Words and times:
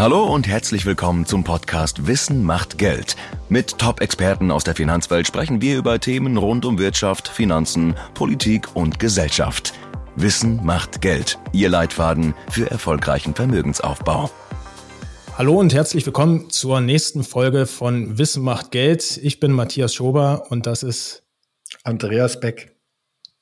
Hallo 0.00 0.24
und 0.24 0.48
herzlich 0.48 0.86
willkommen 0.86 1.26
zum 1.26 1.44
Podcast 1.44 2.06
Wissen 2.06 2.42
macht 2.42 2.78
Geld. 2.78 3.16
Mit 3.50 3.76
Top-Experten 3.76 4.50
aus 4.50 4.64
der 4.64 4.74
Finanzwelt 4.74 5.26
sprechen 5.26 5.60
wir 5.60 5.76
über 5.76 6.00
Themen 6.00 6.38
rund 6.38 6.64
um 6.64 6.78
Wirtschaft, 6.78 7.28
Finanzen, 7.28 7.94
Politik 8.14 8.74
und 8.74 8.98
Gesellschaft. 8.98 9.74
Wissen 10.16 10.64
macht 10.64 11.02
Geld. 11.02 11.38
Ihr 11.52 11.68
Leitfaden 11.68 12.32
für 12.48 12.70
erfolgreichen 12.70 13.34
Vermögensaufbau. 13.34 14.30
Hallo 15.36 15.60
und 15.60 15.74
herzlich 15.74 16.06
willkommen 16.06 16.48
zur 16.48 16.80
nächsten 16.80 17.22
Folge 17.22 17.66
von 17.66 18.16
Wissen 18.16 18.42
macht 18.42 18.70
Geld. 18.70 19.20
Ich 19.22 19.38
bin 19.38 19.52
Matthias 19.52 19.92
Schober 19.92 20.46
und 20.48 20.64
das 20.64 20.82
ist 20.82 21.24
Andreas 21.84 22.40
Beck. 22.40 22.79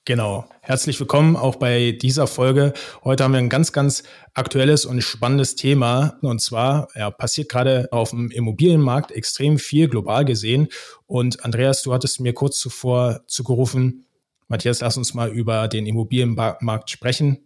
Genau. 0.09 0.49
Herzlich 0.63 0.99
willkommen 1.01 1.37
auch 1.37 1.57
bei 1.57 1.93
dieser 1.93 2.27
Folge. 2.27 2.73
Heute 3.05 3.25
haben 3.25 3.33
wir 3.33 3.41
ein 3.41 3.51
ganz, 3.51 3.73
ganz 3.73 4.05
aktuelles 4.33 4.87
und 4.87 5.03
spannendes 5.03 5.55
Thema. 5.55 6.17
Und 6.23 6.41
zwar 6.41 6.89
ja, 6.95 7.11
passiert 7.11 7.51
gerade 7.51 7.89
auf 7.91 8.09
dem 8.09 8.31
Immobilienmarkt 8.31 9.13
extrem 9.13 9.59
viel 9.59 9.87
global 9.87 10.25
gesehen. 10.25 10.69
Und 11.07 11.45
Andreas, 11.45 11.83
du 11.83 11.93
hattest 11.93 12.21
mir 12.21 12.33
kurz 12.33 12.59
zuvor 12.59 13.21
zugerufen, 13.27 14.07
Matthias, 14.47 14.81
lass 14.81 14.97
uns 14.97 15.13
mal 15.13 15.29
über 15.29 15.69
den 15.69 15.85
Immobilienmarkt 15.85 16.89
sprechen. 16.89 17.45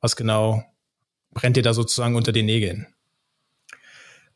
Was 0.00 0.14
genau 0.14 0.62
brennt 1.32 1.56
dir 1.56 1.64
da 1.64 1.74
sozusagen 1.74 2.14
unter 2.14 2.30
den 2.30 2.46
Nägeln? 2.46 2.86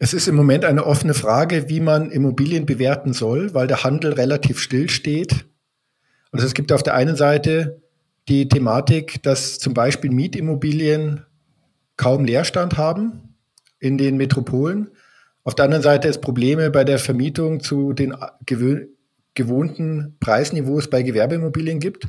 Es 0.00 0.14
ist 0.14 0.26
im 0.26 0.34
Moment 0.34 0.64
eine 0.64 0.84
offene 0.84 1.14
Frage, 1.14 1.68
wie 1.68 1.78
man 1.78 2.10
Immobilien 2.10 2.66
bewerten 2.66 3.12
soll, 3.12 3.54
weil 3.54 3.68
der 3.68 3.84
Handel 3.84 4.14
relativ 4.14 4.58
still 4.58 4.90
steht. 4.90 5.44
Also 6.32 6.46
es 6.46 6.54
gibt 6.54 6.72
auf 6.72 6.82
der 6.82 6.94
einen 6.94 7.16
Seite 7.16 7.80
die 8.28 8.48
Thematik, 8.48 9.22
dass 9.22 9.58
zum 9.58 9.74
Beispiel 9.74 10.10
Mietimmobilien 10.10 11.24
kaum 11.96 12.24
Leerstand 12.24 12.76
haben 12.76 13.34
in 13.80 13.98
den 13.98 14.16
Metropolen. 14.16 14.90
Auf 15.44 15.54
der 15.54 15.64
anderen 15.64 15.82
Seite 15.82 16.08
es 16.08 16.20
Probleme 16.20 16.70
bei 16.70 16.84
der 16.84 16.98
Vermietung 16.98 17.60
zu 17.60 17.92
den 17.92 18.14
gewohnten 19.34 20.16
Preisniveaus 20.20 20.90
bei 20.90 21.02
Gewerbeimmobilien 21.02 21.80
gibt 21.80 22.08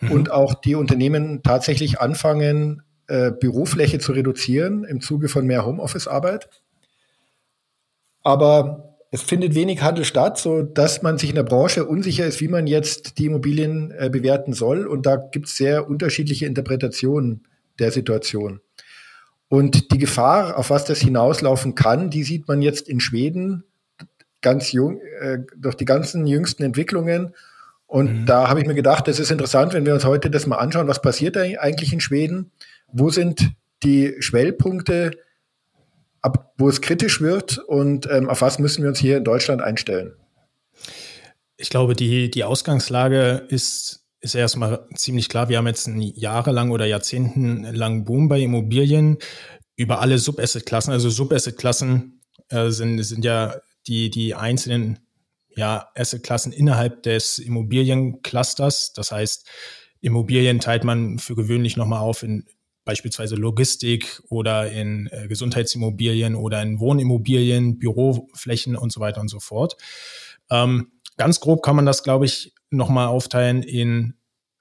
mhm. 0.00 0.10
und 0.10 0.30
auch 0.32 0.54
die 0.54 0.74
Unternehmen 0.74 1.42
tatsächlich 1.42 2.00
anfangen, 2.00 2.82
äh, 3.06 3.30
Bürofläche 3.30 3.98
zu 3.98 4.12
reduzieren 4.12 4.84
im 4.84 5.00
Zuge 5.00 5.28
von 5.28 5.46
mehr 5.46 5.64
Homeoffice-Arbeit. 5.64 6.48
Aber 8.22 8.91
es 9.14 9.20
findet 9.20 9.54
wenig 9.54 9.82
Handel 9.82 10.06
statt, 10.06 10.38
so 10.38 10.62
dass 10.62 11.02
man 11.02 11.18
sich 11.18 11.28
in 11.28 11.36
der 11.36 11.42
Branche 11.42 11.84
unsicher 11.84 12.26
ist, 12.26 12.40
wie 12.40 12.48
man 12.48 12.66
jetzt 12.66 13.18
die 13.18 13.26
Immobilien 13.26 13.92
äh, 13.92 14.08
bewerten 14.08 14.54
soll. 14.54 14.86
Und 14.86 15.04
da 15.04 15.16
gibt 15.16 15.48
es 15.48 15.56
sehr 15.56 15.86
unterschiedliche 15.88 16.46
Interpretationen 16.46 17.46
der 17.78 17.92
Situation. 17.92 18.60
Und 19.48 19.92
die 19.92 19.98
Gefahr, 19.98 20.56
auf 20.56 20.70
was 20.70 20.86
das 20.86 21.00
hinauslaufen 21.00 21.74
kann, 21.74 22.08
die 22.08 22.22
sieht 22.22 22.48
man 22.48 22.62
jetzt 22.62 22.88
in 22.88 23.00
Schweden 23.00 23.64
ganz 24.40 24.72
jung, 24.72 25.02
äh, 25.20 25.40
durch 25.58 25.74
die 25.74 25.84
ganzen 25.84 26.26
jüngsten 26.26 26.62
Entwicklungen. 26.62 27.34
Und 27.86 28.22
mhm. 28.22 28.26
da 28.26 28.48
habe 28.48 28.60
ich 28.60 28.66
mir 28.66 28.74
gedacht, 28.74 29.06
das 29.08 29.20
ist 29.20 29.30
interessant, 29.30 29.74
wenn 29.74 29.84
wir 29.84 29.92
uns 29.92 30.06
heute 30.06 30.30
das 30.30 30.46
mal 30.46 30.56
anschauen, 30.56 30.88
was 30.88 31.02
passiert 31.02 31.36
eigentlich 31.36 31.92
in 31.92 32.00
Schweden? 32.00 32.50
Wo 32.90 33.10
sind 33.10 33.52
die 33.82 34.16
Schwellpunkte? 34.20 35.10
Ab 36.22 36.54
wo 36.56 36.68
es 36.68 36.80
kritisch 36.80 37.20
wird 37.20 37.58
und 37.58 38.08
ähm, 38.10 38.28
auf 38.28 38.40
was 38.40 38.58
müssen 38.58 38.82
wir 38.82 38.88
uns 38.88 38.98
hier 38.98 39.16
in 39.16 39.24
Deutschland 39.24 39.60
einstellen? 39.60 40.14
Ich 41.56 41.70
glaube, 41.70 41.94
die, 41.94 42.30
die 42.30 42.44
Ausgangslage 42.44 43.46
ist, 43.48 44.06
ist 44.20 44.34
erstmal 44.34 44.86
ziemlich 44.94 45.28
klar. 45.28 45.48
Wir 45.48 45.58
haben 45.58 45.66
jetzt 45.66 45.86
einen 45.86 46.00
jahrelang 46.00 46.70
oder 46.70 46.86
jahrzehntelang 46.86 48.04
Boom 48.04 48.28
bei 48.28 48.40
Immobilien 48.40 49.18
über 49.76 50.00
alle 50.00 50.18
Subasset-Klassen. 50.18 50.92
Also 50.92 51.10
Subasset-Klassen 51.10 52.20
äh, 52.48 52.70
sind, 52.70 53.02
sind 53.02 53.24
ja 53.24 53.56
die, 53.86 54.10
die 54.10 54.34
einzelnen 54.34 55.00
ja, 55.56 55.88
Asset-Klassen 55.94 56.52
innerhalb 56.52 57.02
des 57.02 57.38
Immobilienclusters. 57.38 58.92
Das 58.92 59.12
heißt, 59.12 59.48
Immobilien 60.00 60.60
teilt 60.60 60.84
man 60.84 61.18
für 61.18 61.34
gewöhnlich 61.34 61.76
nochmal 61.76 62.00
auf 62.00 62.22
in 62.22 62.46
beispielsweise 62.84 63.36
Logistik 63.36 64.22
oder 64.28 64.70
in 64.70 65.08
äh, 65.12 65.28
Gesundheitsimmobilien 65.28 66.34
oder 66.34 66.62
in 66.62 66.80
Wohnimmobilien, 66.80 67.78
Büroflächen 67.78 68.76
und 68.76 68.92
so 68.92 69.00
weiter 69.00 69.20
und 69.20 69.28
so 69.28 69.40
fort. 69.40 69.76
Ähm, 70.50 70.92
ganz 71.16 71.40
grob 71.40 71.62
kann 71.62 71.76
man 71.76 71.86
das, 71.86 72.02
glaube 72.02 72.24
ich, 72.24 72.54
nochmal 72.70 73.06
aufteilen 73.06 73.62
in 73.62 74.14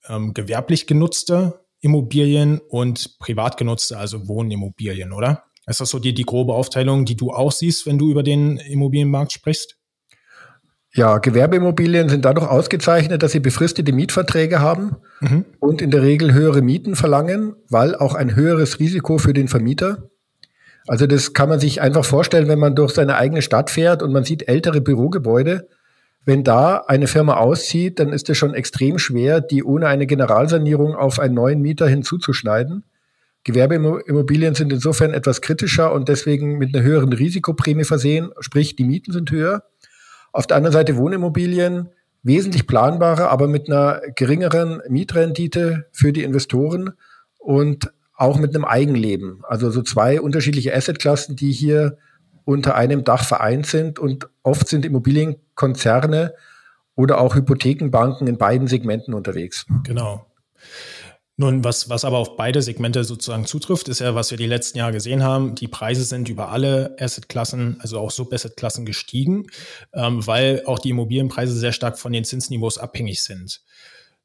ähm, 0.07 0.33
gewerblich 0.33 0.87
genutzte 0.87 1.65
Immobilien 1.79 2.59
und 2.59 3.17
privat 3.17 3.57
genutzte, 3.57 3.97
also 3.97 4.27
Wohnimmobilien, 4.27 5.11
oder? 5.11 5.45
Ist 5.67 5.79
das 5.79 5.89
so 5.89 5.99
die, 5.99 6.13
die 6.13 6.23
grobe 6.23 6.53
Aufteilung, 6.53 7.05
die 7.05 7.15
du 7.15 7.31
auch 7.31 7.51
siehst, 7.51 7.85
wenn 7.85 7.97
du 7.97 8.09
über 8.09 8.23
den 8.23 8.57
Immobilienmarkt 8.57 9.31
sprichst? 9.31 9.77
Ja, 10.93 11.19
Gewerbeimmobilien 11.19 12.09
sind 12.09 12.25
dadurch 12.25 12.47
ausgezeichnet, 12.47 13.23
dass 13.23 13.31
sie 13.31 13.39
befristete 13.39 13.93
Mietverträge 13.93 14.59
haben 14.59 14.97
mhm. 15.21 15.45
und 15.59 15.81
in 15.81 15.89
der 15.89 16.01
Regel 16.01 16.33
höhere 16.33 16.61
Mieten 16.61 16.95
verlangen, 16.95 17.55
weil 17.69 17.95
auch 17.95 18.13
ein 18.13 18.35
höheres 18.35 18.79
Risiko 18.79 19.17
für 19.17 19.33
den 19.33 19.47
Vermieter. 19.47 20.09
Also 20.87 21.07
das 21.07 21.33
kann 21.33 21.47
man 21.47 21.59
sich 21.59 21.81
einfach 21.81 22.03
vorstellen, 22.03 22.49
wenn 22.49 22.59
man 22.59 22.75
durch 22.75 22.93
seine 22.93 23.15
eigene 23.15 23.41
Stadt 23.41 23.69
fährt 23.69 24.03
und 24.03 24.11
man 24.11 24.25
sieht 24.25 24.49
ältere 24.49 24.81
Bürogebäude. 24.81 25.69
Wenn 26.25 26.43
da 26.43 26.83
eine 26.87 27.07
Firma 27.07 27.35
auszieht, 27.37 27.99
dann 27.99 28.11
ist 28.11 28.29
es 28.29 28.37
schon 28.37 28.53
extrem 28.53 28.99
schwer, 28.99 29.39
die 29.39 29.63
ohne 29.63 29.87
eine 29.87 30.07
Generalsanierung 30.07 30.95
auf 30.95 31.19
einen 31.19 31.35
neuen 31.35 31.61
Mieter 31.61 31.87
hinzuzuschneiden. 31.87 32.83
Gewerbeimmobilien 33.43 34.53
sind 34.53 34.71
insofern 34.71 35.13
etwas 35.13 35.41
kritischer 35.41 35.93
und 35.93 36.09
deswegen 36.09 36.57
mit 36.57 36.75
einer 36.75 36.83
höheren 36.83 37.13
Risikoprämie 37.13 37.85
versehen, 37.85 38.31
sprich 38.39 38.75
die 38.75 38.83
Mieten 38.83 39.13
sind 39.13 39.31
höher. 39.31 39.63
Auf 40.31 40.47
der 40.47 40.57
anderen 40.57 40.73
Seite 40.73 40.97
Wohnimmobilien, 40.97 41.89
wesentlich 42.23 42.67
planbarer, 42.67 43.29
aber 43.29 43.47
mit 43.47 43.67
einer 43.67 44.01
geringeren 44.15 44.81
Mietrendite 44.87 45.87
für 45.91 46.13
die 46.13 46.23
Investoren 46.23 46.91
und 47.37 47.91
auch 48.15 48.37
mit 48.37 48.53
einem 48.53 48.65
Eigenleben. 48.65 49.43
Also 49.47 49.71
so 49.71 49.81
zwei 49.81 50.21
unterschiedliche 50.21 50.75
Assetklassen, 50.75 51.35
die 51.35 51.51
hier 51.51 51.97
unter 52.45 52.75
einem 52.75 53.03
Dach 53.03 53.23
vereint 53.23 53.65
sind 53.65 53.97
und 53.97 54.29
oft 54.43 54.67
sind 54.67 54.85
Immobilienkonzerne 54.85 56.33
oder 56.95 57.19
auch 57.19 57.35
Hypothekenbanken 57.35 58.27
in 58.27 58.37
beiden 58.37 58.67
Segmenten 58.67 59.13
unterwegs. 59.13 59.65
Genau. 59.83 60.25
Nun, 61.41 61.63
was, 61.63 61.89
was 61.89 62.05
aber 62.05 62.19
auf 62.19 62.35
beide 62.37 62.61
Segmente 62.61 63.03
sozusagen 63.03 63.47
zutrifft, 63.47 63.89
ist 63.89 63.97
ja, 63.97 64.13
was 64.13 64.29
wir 64.29 64.37
die 64.37 64.45
letzten 64.45 64.77
Jahre 64.77 64.91
gesehen 64.91 65.23
haben. 65.23 65.55
Die 65.55 65.67
Preise 65.67 66.03
sind 66.03 66.29
über 66.29 66.49
alle 66.51 66.95
Assetklassen, 66.99 67.77
also 67.79 67.97
auch 67.97 68.11
Sub-Asset-Klassen 68.11 68.85
gestiegen, 68.85 69.47
ähm, 69.91 70.27
weil 70.27 70.61
auch 70.67 70.77
die 70.77 70.91
Immobilienpreise 70.91 71.57
sehr 71.57 71.71
stark 71.71 71.97
von 71.97 72.13
den 72.13 72.25
Zinsniveaus 72.25 72.77
abhängig 72.77 73.23
sind. 73.23 73.63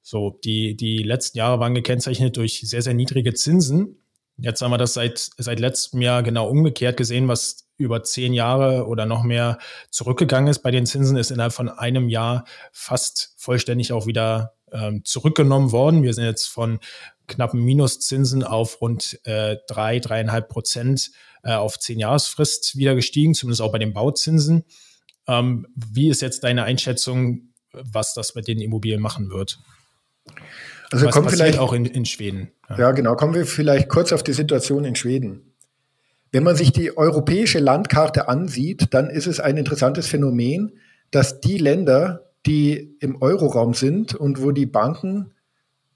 So, 0.03 0.39
die, 0.45 0.77
die 0.77 0.99
letzten 0.99 1.39
Jahre 1.39 1.59
waren 1.59 1.75
gekennzeichnet 1.75 2.37
durch 2.37 2.61
sehr, 2.67 2.83
sehr 2.83 2.93
niedrige 2.93 3.33
Zinsen. 3.33 3.97
Jetzt 4.37 4.61
haben 4.61 4.73
wir 4.73 4.77
das 4.77 4.93
seit, 4.93 5.31
seit 5.39 5.59
letztem 5.59 6.03
Jahr 6.03 6.23
genau 6.23 6.47
umgekehrt 6.51 6.99
gesehen, 6.99 7.29
was 7.29 7.67
über 7.79 8.03
zehn 8.03 8.35
Jahre 8.35 8.89
oder 8.89 9.07
noch 9.07 9.23
mehr 9.23 9.57
zurückgegangen 9.89 10.51
ist 10.51 10.59
bei 10.59 10.71
den 10.71 10.85
Zinsen, 10.85 11.17
ist 11.17 11.31
innerhalb 11.31 11.55
von 11.55 11.71
einem 11.71 12.11
Jahr 12.11 12.45
fast 12.73 13.33
vollständig 13.39 13.95
auch 13.95 14.05
wieder 14.05 14.56
ähm, 14.77 15.05
zurückgenommen 15.05 15.73
worden. 15.73 16.03
Wir 16.03 16.15
sind 16.15 16.25
jetzt 16.25 16.47
von 16.47 16.79
knappen 17.27 17.65
Minuszinsen 17.65 18.45
auf 18.45 18.81
rund 18.81 19.19
äh, 19.25 19.57
drei, 19.69 19.99
dreieinhalb 19.99 20.49
Prozent 20.49 21.11
äh, 21.43 21.55
auf 21.55 21.79
zehn 21.79 21.99
Jahresfrist 21.99 22.77
wieder 22.77 22.95
gestiegen, 22.95 23.35
zumindest 23.35 23.63
auch 23.63 23.73
bei 23.73 23.79
den 23.79 23.93
Bauzinsen. 23.93 24.65
Ähm, 25.27 25.67
wie 25.75 26.09
ist 26.09 26.23
jetzt 26.23 26.45
deine 26.45 26.65
Einschätzung, 26.65 27.53
was 27.73 28.15
das 28.15 28.35
mit 28.35 28.49
den 28.49 28.61
Immobilien 28.61 29.01
machen 29.01 29.31
wird? 29.31 29.59
Also 30.91 31.07
was 31.07 31.15
kommen 31.15 31.29
vielleicht 31.29 31.59
auch 31.59 31.73
in, 31.73 31.85
in 31.85 32.05
Schweden. 32.05 32.53
Ja. 32.69 32.79
ja, 32.79 32.91
genau. 32.93 33.17
Kommen 33.17 33.35
wir 33.35 33.47
vielleicht 33.47 33.89
kurz 33.89 34.13
auf 34.13 34.23
die 34.23 34.33
Situation 34.33 34.85
in 34.85 34.95
Schweden. 34.95 35.53
Wenn 36.33 36.43
man 36.43 36.57
sich 36.57 36.73
die 36.73 36.97
europäische 36.97 37.59
Landkarte 37.59 38.29
ansieht, 38.29 38.93
dann 38.95 39.09
ist 39.09 39.27
es 39.27 39.41
ein 39.41 39.57
interessantes 39.57 40.07
Phänomen, 40.07 40.79
dass 41.11 41.41
die 41.41 41.59
Länder, 41.59 42.26
die 42.47 42.97
im 43.01 43.21
Euroraum 43.21 43.75
sind 43.75 44.15
und 44.15 44.43
wo 44.43 44.53
die 44.53 44.67
Banken 44.67 45.33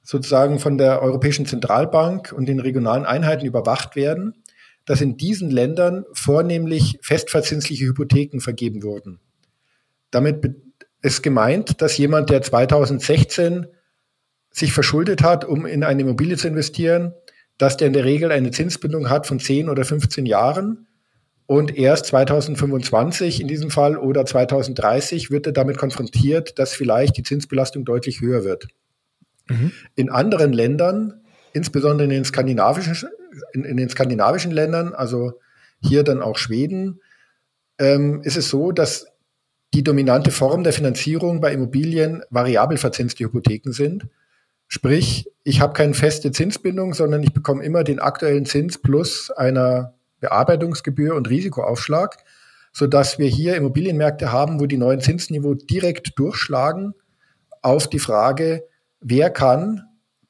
sozusagen 0.02 0.58
von 0.58 0.78
der 0.78 1.02
Europäischen 1.02 1.46
Zentralbank 1.46 2.32
und 2.32 2.46
den 2.46 2.60
regionalen 2.60 3.04
Einheiten 3.04 3.46
überwacht 3.46 3.96
werden, 3.96 4.34
dass 4.84 5.00
in 5.00 5.16
diesen 5.16 5.50
Ländern 5.50 6.04
vornehmlich 6.12 6.98
festverzinsliche 7.02 7.86
Hypotheken 7.86 8.40
vergeben 8.40 8.82
wurden. 8.82 9.20
Damit 10.10 10.56
ist 11.02 11.22
gemeint, 11.22 11.80
dass 11.80 11.96
jemand, 11.96 12.30
der 12.30 12.42
2016 12.42 13.66
sich 14.50 14.72
verschuldet 14.72 15.22
hat, 15.22 15.44
um 15.44 15.64
in 15.64 15.84
eine 15.84 16.02
Immobilie 16.02 16.36
zu 16.36 16.48
investieren, 16.48 17.14
dass 17.56 17.76
der 17.76 17.86
in 17.86 17.92
der 17.92 18.04
Regel 18.04 18.32
eine 18.32 18.50
Zinsbindung 18.50 19.10
hat 19.10 19.26
von 19.26 19.38
10 19.38 19.68
oder 19.68 19.84
15 19.84 20.26
Jahren 20.26 20.88
und 21.50 21.76
erst 21.76 22.06
2025 22.06 23.40
in 23.40 23.48
diesem 23.48 23.72
Fall 23.72 23.98
oder 23.98 24.24
2030 24.24 25.32
wird 25.32 25.46
er 25.48 25.52
damit 25.52 25.78
konfrontiert, 25.78 26.60
dass 26.60 26.74
vielleicht 26.74 27.16
die 27.16 27.24
Zinsbelastung 27.24 27.84
deutlich 27.84 28.20
höher 28.20 28.44
wird. 28.44 28.68
Mhm. 29.48 29.72
In 29.96 30.10
anderen 30.10 30.52
Ländern, 30.52 31.22
insbesondere 31.52 32.04
in 32.04 32.10
den 32.10 32.24
skandinavischen, 32.24 33.08
in, 33.52 33.64
in 33.64 33.76
den 33.76 33.88
skandinavischen 33.88 34.52
Ländern, 34.52 34.94
also 34.94 35.40
hier 35.80 36.04
dann 36.04 36.22
auch 36.22 36.38
Schweden, 36.38 37.00
ähm, 37.80 38.22
ist 38.22 38.36
es 38.36 38.48
so, 38.48 38.70
dass 38.70 39.08
die 39.74 39.82
dominante 39.82 40.30
Form 40.30 40.62
der 40.62 40.72
Finanzierung 40.72 41.40
bei 41.40 41.52
Immobilien 41.52 42.22
variabel 42.30 42.78
verzinste 42.78 43.24
Hypotheken 43.24 43.72
sind. 43.72 44.06
Sprich, 44.68 45.28
ich 45.42 45.60
habe 45.60 45.72
keine 45.72 45.94
feste 45.94 46.30
Zinsbindung, 46.30 46.94
sondern 46.94 47.24
ich 47.24 47.32
bekomme 47.32 47.64
immer 47.64 47.82
den 47.82 47.98
aktuellen 47.98 48.46
Zins 48.46 48.78
plus 48.78 49.32
einer 49.32 49.94
Bearbeitungsgebühr 50.20 51.14
und 51.14 51.28
Risikoaufschlag, 51.28 52.18
sodass 52.72 53.18
wir 53.18 53.26
hier 53.26 53.56
Immobilienmärkte 53.56 54.32
haben, 54.32 54.60
wo 54.60 54.66
die 54.66 54.76
neuen 54.76 55.00
Zinsniveau 55.00 55.54
direkt 55.54 56.18
durchschlagen 56.18 56.94
auf 57.62 57.88
die 57.88 57.98
Frage, 57.98 58.64
wer 59.00 59.30
kann 59.30 59.82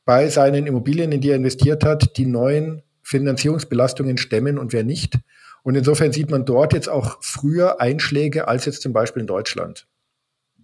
bei 0.05 0.29
seinen 0.29 0.67
Immobilien, 0.67 1.13
in 1.13 1.21
die 1.21 1.31
er 1.31 1.37
investiert 1.37 1.85
hat, 1.85 2.17
die 2.17 2.27
neuen 2.27 2.83
Finanzierungsbelastungen 3.03 4.17
stemmen 4.17 4.59
und 4.59 4.73
wer 4.73 4.85
nicht. 4.85 5.19
Und 5.63 5.75
insofern 5.75 6.13
sieht 6.13 6.31
man 6.31 6.45
dort 6.45 6.73
jetzt 6.73 6.89
auch 6.89 7.19
früher 7.21 7.81
Einschläge 7.81 8.49
als 8.49 8.65
jetzt 8.65 8.83
zum 8.83 8.93
Beispiel 8.93 9.21
in 9.21 9.27
Deutschland. 9.27 9.87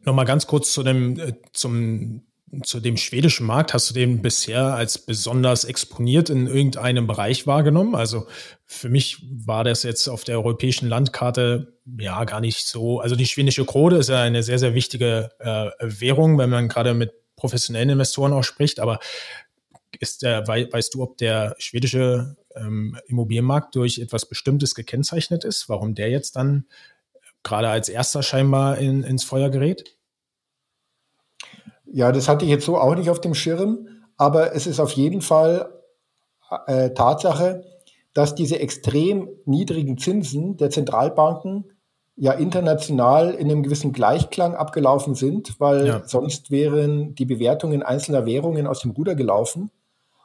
Nochmal 0.04 0.24
ganz 0.24 0.46
kurz 0.46 0.72
zu 0.72 0.82
dem, 0.82 1.18
äh, 1.18 1.34
zum, 1.52 2.22
zu 2.62 2.80
dem 2.80 2.96
schwedischen 2.96 3.46
Markt. 3.46 3.74
Hast 3.74 3.90
du 3.90 3.94
den 3.94 4.22
bisher 4.22 4.74
als 4.74 4.98
besonders 4.98 5.64
exponiert 5.64 6.30
in 6.30 6.46
irgendeinem 6.46 7.06
Bereich 7.06 7.46
wahrgenommen? 7.46 7.94
Also 7.94 8.26
für 8.64 8.88
mich 8.88 9.24
war 9.30 9.64
das 9.64 9.82
jetzt 9.82 10.08
auf 10.08 10.24
der 10.24 10.36
europäischen 10.36 10.88
Landkarte 10.88 11.74
ja 11.98 12.24
gar 12.24 12.40
nicht 12.40 12.66
so. 12.66 13.00
Also 13.00 13.16
die 13.16 13.26
schwedische 13.26 13.64
Krone 13.64 13.96
ist 13.96 14.08
ja 14.08 14.22
eine 14.22 14.42
sehr, 14.42 14.58
sehr 14.58 14.74
wichtige 14.74 15.30
äh, 15.38 15.70
Währung, 15.80 16.38
wenn 16.38 16.50
man 16.50 16.68
gerade 16.68 16.94
mit 16.94 17.12
professionellen 17.34 17.90
Investoren 17.90 18.32
auch 18.32 18.44
spricht. 18.44 18.80
Aber 18.80 19.00
ist 19.98 20.22
der, 20.22 20.46
weißt 20.46 20.94
du, 20.94 21.02
ob 21.02 21.18
der 21.18 21.54
schwedische 21.58 22.36
ähm, 22.54 22.98
Immobilienmarkt 23.06 23.74
durch 23.74 23.98
etwas 23.98 24.28
Bestimmtes 24.28 24.74
gekennzeichnet 24.74 25.44
ist, 25.44 25.68
warum 25.68 25.94
der 25.94 26.10
jetzt 26.10 26.36
dann 26.36 26.66
gerade 27.42 27.68
als 27.68 27.88
erster 27.88 28.22
scheinbar 28.22 28.78
in, 28.78 29.02
ins 29.02 29.24
Feuer 29.24 29.50
gerät? 29.50 29.95
Ja, 31.96 32.12
das 32.12 32.28
hatte 32.28 32.44
ich 32.44 32.50
jetzt 32.50 32.66
so 32.66 32.76
auch 32.76 32.94
nicht 32.94 33.08
auf 33.08 33.22
dem 33.22 33.32
Schirm, 33.32 33.88
aber 34.18 34.54
es 34.54 34.66
ist 34.66 34.80
auf 34.80 34.92
jeden 34.92 35.22
Fall 35.22 35.70
äh, 36.66 36.90
Tatsache, 36.90 37.64
dass 38.12 38.34
diese 38.34 38.60
extrem 38.60 39.30
niedrigen 39.46 39.96
Zinsen 39.96 40.58
der 40.58 40.68
Zentralbanken 40.68 41.64
ja 42.14 42.32
international 42.32 43.30
in 43.30 43.50
einem 43.50 43.62
gewissen 43.62 43.94
Gleichklang 43.94 44.54
abgelaufen 44.54 45.14
sind, 45.14 45.58
weil 45.58 45.86
ja. 45.86 46.02
sonst 46.04 46.50
wären 46.50 47.14
die 47.14 47.24
Bewertungen 47.24 47.82
einzelner 47.82 48.26
Währungen 48.26 48.66
aus 48.66 48.80
dem 48.80 48.90
Ruder 48.90 49.14
gelaufen. 49.14 49.70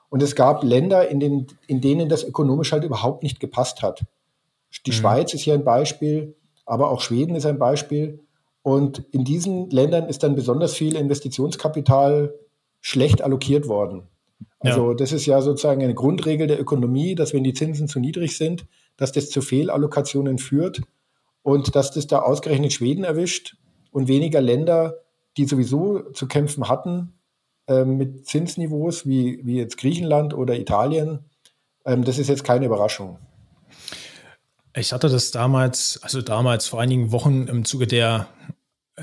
Und 0.09 0.21
es 0.21 0.35
gab 0.35 0.65
Länder, 0.65 1.07
in, 1.07 1.21
den, 1.21 1.47
in 1.67 1.79
denen 1.79 2.09
das 2.09 2.25
ökonomisch 2.25 2.73
halt 2.73 2.83
überhaupt 2.83 3.23
nicht 3.23 3.39
gepasst 3.39 3.81
hat. 3.81 4.03
Die 4.85 4.91
mhm. 4.91 4.95
Schweiz 4.95 5.33
ist 5.33 5.43
hier 5.43 5.53
ein 5.53 5.63
Beispiel, 5.63 6.35
aber 6.65 6.91
auch 6.91 6.99
Schweden 6.99 7.33
ist 7.33 7.45
ein 7.45 7.59
Beispiel. 7.59 8.19
Und 8.63 9.03
in 9.11 9.23
diesen 9.23 9.69
Ländern 9.69 10.07
ist 10.07 10.23
dann 10.23 10.35
besonders 10.35 10.73
viel 10.75 10.95
Investitionskapital 10.95 12.33
schlecht 12.79 13.21
allokiert 13.21 13.67
worden. 13.67 14.03
Also 14.59 14.91
ja. 14.91 14.95
das 14.95 15.11
ist 15.11 15.25
ja 15.25 15.41
sozusagen 15.41 15.81
eine 15.81 15.95
Grundregel 15.95 16.47
der 16.47 16.59
Ökonomie, 16.59 17.15
dass 17.15 17.33
wenn 17.33 17.43
die 17.43 17.53
Zinsen 17.53 17.87
zu 17.87 17.99
niedrig 17.99 18.37
sind, 18.37 18.65
dass 18.97 19.11
das 19.11 19.29
zu 19.29 19.41
Fehlallokationen 19.41 20.37
führt 20.37 20.81
und 21.41 21.75
dass 21.75 21.91
das 21.91 22.07
da 22.07 22.19
ausgerechnet 22.19 22.73
Schweden 22.73 23.03
erwischt 23.03 23.55
und 23.91 24.07
weniger 24.07 24.41
Länder, 24.41 24.97
die 25.37 25.45
sowieso 25.45 26.11
zu 26.11 26.27
kämpfen 26.27 26.67
hatten, 26.69 27.13
ähm, 27.67 27.97
mit 27.97 28.27
Zinsniveaus 28.27 29.07
wie, 29.07 29.39
wie 29.43 29.57
jetzt 29.57 29.77
Griechenland 29.77 30.33
oder 30.33 30.59
Italien. 30.59 31.25
Ähm, 31.85 32.03
das 32.03 32.19
ist 32.19 32.27
jetzt 32.27 32.43
keine 32.43 32.65
Überraschung. 32.65 33.17
Ich 34.75 34.93
hatte 34.93 35.09
das 35.09 35.31
damals, 35.31 35.99
also 36.01 36.21
damals 36.21 36.67
vor 36.67 36.79
einigen 36.79 37.11
Wochen 37.11 37.47
im 37.47 37.65
Zuge 37.65 37.87
der 37.87 38.27
äh, 38.40 38.40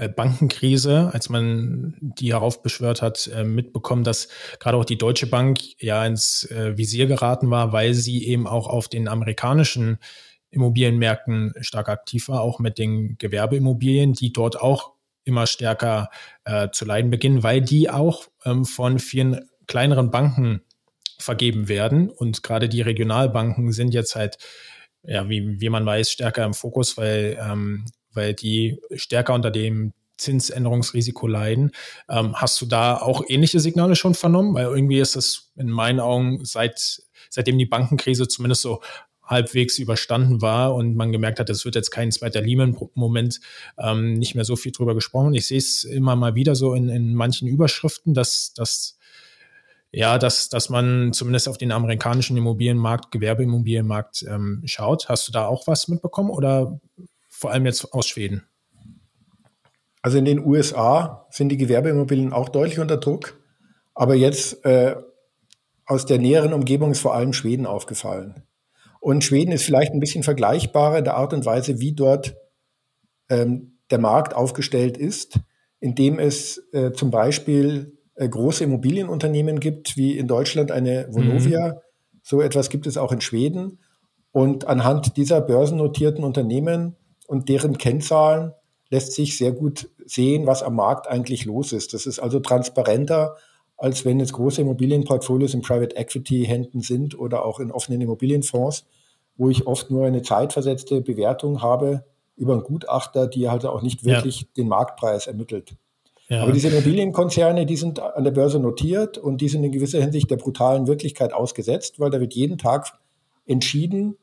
Bankenkrise, 0.08 1.11
als 1.12 1.29
man 1.29 1.96
die 2.00 2.32
heraufbeschwört 2.32 3.02
hat, 3.02 3.26
äh, 3.29 3.44
mitbekommen, 3.44 4.05
dass 4.05 4.29
gerade 4.61 4.76
auch 4.76 4.85
die 4.85 4.99
Deutsche 4.99 5.26
Bank 5.26 5.61
ja 5.81 6.05
ins 6.05 6.44
äh, 6.50 6.76
Visier 6.76 7.06
geraten 7.06 7.50
war, 7.50 7.73
weil 7.73 7.94
sie 7.94 8.26
eben 8.26 8.46
auch 8.46 8.67
auf 8.67 8.88
den 8.88 9.08
amerikanischen 9.08 9.99
Immobilienmärkten 10.50 11.55
stark 11.61 11.88
aktiv 11.88 12.29
war, 12.29 12.43
auch 12.43 12.58
mit 12.58 12.79
den 12.79 13.17
Gewerbeimmobilien, 13.19 14.12
die 14.12 14.32
dort 14.32 14.61
auch 14.61 14.93
immer 15.25 15.46
stärker 15.46 16.08
äh, 16.44 16.69
zu 16.73 16.85
leiden 16.85 17.11
beginnen, 17.11 17.43
weil 17.43 17.61
die 17.61 17.90
auch 17.90 18.29
ähm, 18.44 18.64
von 18.64 18.99
vielen 18.99 19.49
kleineren 19.67 20.11
Banken 20.11 20.62
vergeben 21.19 21.69
werden. 21.69 22.08
Und 22.08 22.43
gerade 22.43 22.69
die 22.69 22.81
Regionalbanken 22.81 23.73
sind 23.73 23.93
jetzt 23.93 24.17
halt, 24.17 24.38
ja, 25.02 25.29
wie, 25.29 25.61
wie 25.61 25.69
man 25.69 25.85
weiß, 25.85 26.11
stärker 26.11 26.44
im 26.44 26.55
Fokus, 26.55 26.96
weil, 26.96 27.38
ähm, 27.40 27.85
weil 28.19 28.35
die 28.35 28.81
stärker 28.94 29.32
unter 29.32 29.50
dem 29.50 29.94
Zinsänderungsrisiko 30.19 31.26
leiden. 31.26 31.70
Ähm, 32.09 32.35
hast 32.35 32.61
du 32.61 32.67
da 32.67 32.97
auch 32.99 33.23
ähnliche 33.29 33.61
Signale 33.61 33.97
schon 33.97 34.15
vernommen? 34.15 34.55
Weil 34.55 34.67
irgendwie 34.67 34.99
ist 34.99 35.17
es 35.17 35.53
in 35.56 35.70
meinen 35.70 36.00
Augen 36.00 36.44
seit, 36.44 37.03
seitdem 37.31 37.56
die 37.56 37.67
Bankenkrise 37.67 38.29
zumindest 38.29 38.62
so 38.62 38.82
halbwegs 39.23 39.79
überstanden 39.79 40.43
war 40.43 40.75
und 40.75 40.97
man 40.97 41.12
gemerkt 41.12 41.38
hat, 41.38 41.50
es 41.50 41.65
wird 41.65 41.75
jetzt 41.75 41.91
kein 41.91 42.11
zweiter 42.11 42.41
Lehman-Moment, 42.41 43.41
ähm, 43.79 44.15
nicht 44.15 44.35
mehr 44.35 44.44
so 44.44 44.56
viel 44.56 44.73
drüber 44.73 44.94
gesprochen. 44.94 45.35
Ich 45.35 45.47
sehe 45.47 45.59
es 45.59 45.85
immer 45.85 46.17
mal 46.17 46.35
wieder 46.35 46.55
so 46.55 46.75
in, 46.75 46.88
in 46.88 47.14
manchen 47.14 47.47
Überschriften, 47.47 48.14
dass, 48.14 48.53
dass 48.55 48.99
ja, 49.91 50.19
dass, 50.19 50.50
dass 50.50 50.69
man 50.69 51.12
zumindest 51.14 51.49
auf 51.49 51.56
den 51.56 51.73
amerikanischen 51.73 52.37
Immobilienmarkt, 52.37 53.11
Gewerbeimmobilienmarkt 53.11 54.23
ähm, 54.29 54.62
schaut. 54.67 55.09
Hast 55.09 55.29
du 55.29 55.32
da 55.32 55.47
auch 55.47 55.67
was 55.67 55.88
mitbekommen 55.88 56.31
oder 56.31 56.79
vor 57.38 57.52
allem 57.52 57.67
jetzt 57.67 57.93
aus 57.93 58.08
Schweden? 58.08 58.43
Also 60.02 60.19
in 60.19 60.25
den 60.25 60.44
USA 60.44 61.26
sind 61.31 61.50
die 61.50 61.56
Gewerbeimmobilien 61.56 62.32
auch 62.32 62.49
deutlich 62.49 62.81
unter 62.81 62.96
Druck, 62.96 63.40
aber 63.94 64.14
jetzt 64.14 64.64
äh, 64.64 64.96
aus 65.87 66.05
der 66.05 66.19
näheren 66.19 66.52
Umgebung 66.52 66.90
ist 66.90 67.00
vor 67.00 67.14
allem 67.14 67.32
Schweden 67.32 67.67
aufgefallen. 67.67 68.43
Und 69.00 69.23
Schweden 69.23 69.52
ist 69.52 69.64
vielleicht 69.64 69.93
ein 69.93 70.00
bisschen 70.00 70.25
vergleichbarer 70.25 70.99
in 70.99 71.05
der 71.05 71.17
Art 71.17 71.32
und 71.32 71.46
Weise, 71.46 71.79
wie 71.79 71.93
dort 71.93 72.37
ähm, 73.29 73.79
der 73.90 73.99
Markt 73.99 74.35
aufgestellt 74.35 74.96
ist, 74.96 75.38
indem 75.79 76.19
es 76.19 76.69
äh, 76.73 76.93
zum 76.93 77.11
Beispiel 77.11 77.96
äh, 78.17 78.29
große 78.29 78.64
Immobilienunternehmen 78.64 79.61
gibt, 79.61 79.96
wie 79.96 80.19
in 80.19 80.26
Deutschland 80.26 80.73
eine 80.73 81.06
Vonovia. 81.11 81.69
Mhm. 81.69 81.79
So 82.23 82.40
etwas 82.40 82.69
gibt 82.69 82.87
es 82.87 82.96
auch 82.96 83.12
in 83.12 83.20
Schweden. 83.20 83.79
Und 84.32 84.67
anhand 84.67 85.17
dieser 85.17 85.40
börsennotierten 85.40 86.25
Unternehmen 86.25 86.97
und 87.28 87.49
deren 87.49 87.78
Kennzahlen 87.78 88.54
lässt 88.90 89.12
sich 89.12 89.37
sehr 89.37 89.52
gut 89.52 89.88
sehen, 90.06 90.47
was 90.47 90.62
am 90.62 90.75
Markt 90.75 91.06
eigentlich 91.06 91.44
los 91.44 91.73
ist. 91.73 91.92
Das 91.92 92.06
ist 92.06 92.18
also 92.18 92.40
transparenter, 92.40 93.37
als 93.76 94.04
wenn 94.04 94.18
jetzt 94.18 94.32
große 94.32 94.62
Immobilienportfolios 94.62 95.54
in 95.54 95.61
Private 95.61 95.94
Equity 95.94 96.47
Händen 96.47 96.80
sind 96.80 97.16
oder 97.16 97.44
auch 97.44 97.61
in 97.61 97.70
offenen 97.70 98.00
Immobilienfonds, 98.00 98.87
wo 99.37 99.50
ich 99.50 99.66
oft 99.66 99.90
nur 99.90 100.06
eine 100.06 100.23
zeitversetzte 100.23 101.02
Bewertung 101.02 101.62
habe 101.62 102.04
über 102.35 102.54
einen 102.54 102.62
Gutachter, 102.62 103.26
die 103.26 103.50
halt 103.50 103.66
auch 103.66 103.82
nicht 103.82 104.04
wirklich 104.04 104.40
ja. 104.40 104.47
den 104.56 104.68
Marktpreis 104.68 105.26
ermittelt. 105.26 105.76
Ja. 106.28 106.42
Aber 106.42 106.52
diese 106.52 106.68
Immobilienkonzerne, 106.68 107.66
die 107.66 107.76
sind 107.76 108.00
an 108.00 108.25
der 108.25 108.30
Börse 108.30 108.58
notiert 108.58 109.18
und 109.18 109.42
die 109.42 109.49
sind 109.49 109.64
in 109.64 109.73
gewisser 109.73 110.00
Hinsicht 110.00 110.30
der 110.30 110.37
brutalen 110.37 110.87
Wirklichkeit 110.87 111.35
ausgesetzt, 111.35 112.00
weil 112.00 112.11
da 112.11 112.20
wird 112.20 112.35
jeden 112.35 112.56
Tag 112.56 112.99
entschieden 113.47 114.16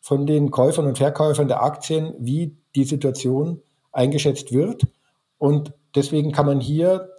von 0.00 0.26
den 0.26 0.50
Käufern 0.50 0.86
und 0.86 0.98
Verkäufern 0.98 1.48
der 1.48 1.62
Aktien, 1.62 2.14
wie 2.18 2.56
die 2.74 2.84
Situation 2.84 3.62
eingeschätzt 3.92 4.52
wird. 4.52 4.86
Und 5.38 5.72
deswegen 5.94 6.32
kann 6.32 6.46
man 6.46 6.60
hier 6.60 7.10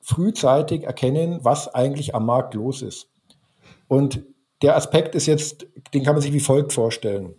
frühzeitig 0.00 0.84
erkennen, 0.84 1.40
was 1.42 1.74
eigentlich 1.74 2.14
am 2.14 2.26
Markt 2.26 2.54
los 2.54 2.82
ist. 2.82 3.08
Und 3.88 4.24
der 4.62 4.76
Aspekt 4.76 5.14
ist 5.14 5.26
jetzt, 5.26 5.66
den 5.92 6.02
kann 6.02 6.14
man 6.14 6.22
sich 6.22 6.32
wie 6.32 6.40
folgt 6.40 6.72
vorstellen. 6.72 7.34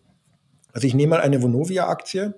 Also 0.73 0.87
ich 0.87 0.93
nehme 0.93 1.11
mal 1.11 1.21
eine 1.21 1.41
Vonovia-Aktie, 1.41 2.35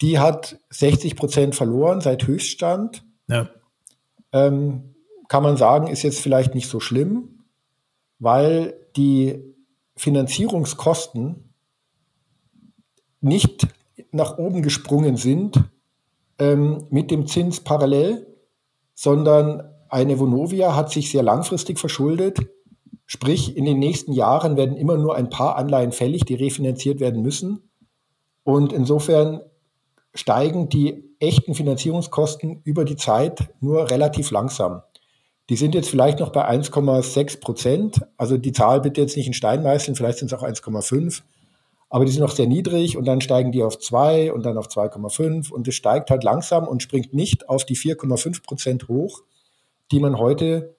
die 0.00 0.18
hat 0.18 0.58
60 0.70 1.16
Prozent 1.16 1.54
verloren 1.54 2.00
seit 2.00 2.26
Höchststand. 2.26 3.04
Ja. 3.28 3.48
Ähm, 4.32 4.94
kann 5.28 5.42
man 5.42 5.56
sagen, 5.56 5.86
ist 5.86 6.02
jetzt 6.02 6.20
vielleicht 6.20 6.54
nicht 6.54 6.68
so 6.68 6.80
schlimm, 6.80 7.44
weil 8.18 8.74
die 8.96 9.54
Finanzierungskosten 10.00 11.52
nicht 13.20 13.68
nach 14.12 14.38
oben 14.38 14.62
gesprungen 14.62 15.18
sind 15.18 15.62
ähm, 16.38 16.86
mit 16.88 17.10
dem 17.10 17.26
Zins 17.26 17.60
parallel, 17.60 18.26
sondern 18.94 19.62
eine 19.90 20.18
Vonovia 20.18 20.74
hat 20.74 20.90
sich 20.90 21.10
sehr 21.10 21.22
langfristig 21.22 21.78
verschuldet. 21.78 22.38
Sprich, 23.04 23.58
in 23.58 23.66
den 23.66 23.78
nächsten 23.78 24.12
Jahren 24.14 24.56
werden 24.56 24.74
immer 24.74 24.96
nur 24.96 25.16
ein 25.16 25.28
paar 25.28 25.56
Anleihen 25.56 25.92
fällig, 25.92 26.24
die 26.24 26.34
refinanziert 26.34 26.98
werden 26.98 27.20
müssen. 27.20 27.70
Und 28.42 28.72
insofern 28.72 29.42
steigen 30.14 30.70
die 30.70 31.14
echten 31.18 31.54
Finanzierungskosten 31.54 32.62
über 32.64 32.86
die 32.86 32.96
Zeit 32.96 33.50
nur 33.60 33.90
relativ 33.90 34.30
langsam. 34.30 34.80
Die 35.50 35.56
sind 35.56 35.74
jetzt 35.74 35.90
vielleicht 35.90 36.20
noch 36.20 36.30
bei 36.30 36.48
1,6 36.48 37.40
Prozent. 37.40 38.00
Also 38.16 38.38
die 38.38 38.52
Zahl 38.52 38.80
bitte 38.80 39.00
jetzt 39.00 39.16
nicht 39.16 39.26
in 39.26 39.34
Stein 39.34 39.62
meißeln, 39.62 39.96
vielleicht 39.96 40.18
sind 40.18 40.32
es 40.32 40.38
auch 40.38 40.44
1,5. 40.44 41.22
aber 41.90 42.04
die 42.04 42.12
sind 42.12 42.20
noch 42.20 42.30
sehr 42.30 42.46
niedrig 42.46 42.96
und 42.96 43.04
dann 43.04 43.20
steigen 43.20 43.50
die 43.50 43.64
auf 43.64 43.78
2 43.78 44.32
und 44.32 44.46
dann 44.46 44.56
auf 44.56 44.68
2,5 44.68 45.50
und 45.50 45.66
es 45.66 45.74
steigt 45.74 46.10
halt 46.10 46.22
langsam 46.22 46.68
und 46.68 46.84
springt 46.84 47.12
nicht 47.12 47.48
auf 47.48 47.66
die 47.66 47.76
4,5 47.76 48.44
Prozent 48.44 48.88
hoch, 48.88 49.22
die 49.90 49.98
man 49.98 50.18
heute 50.18 50.76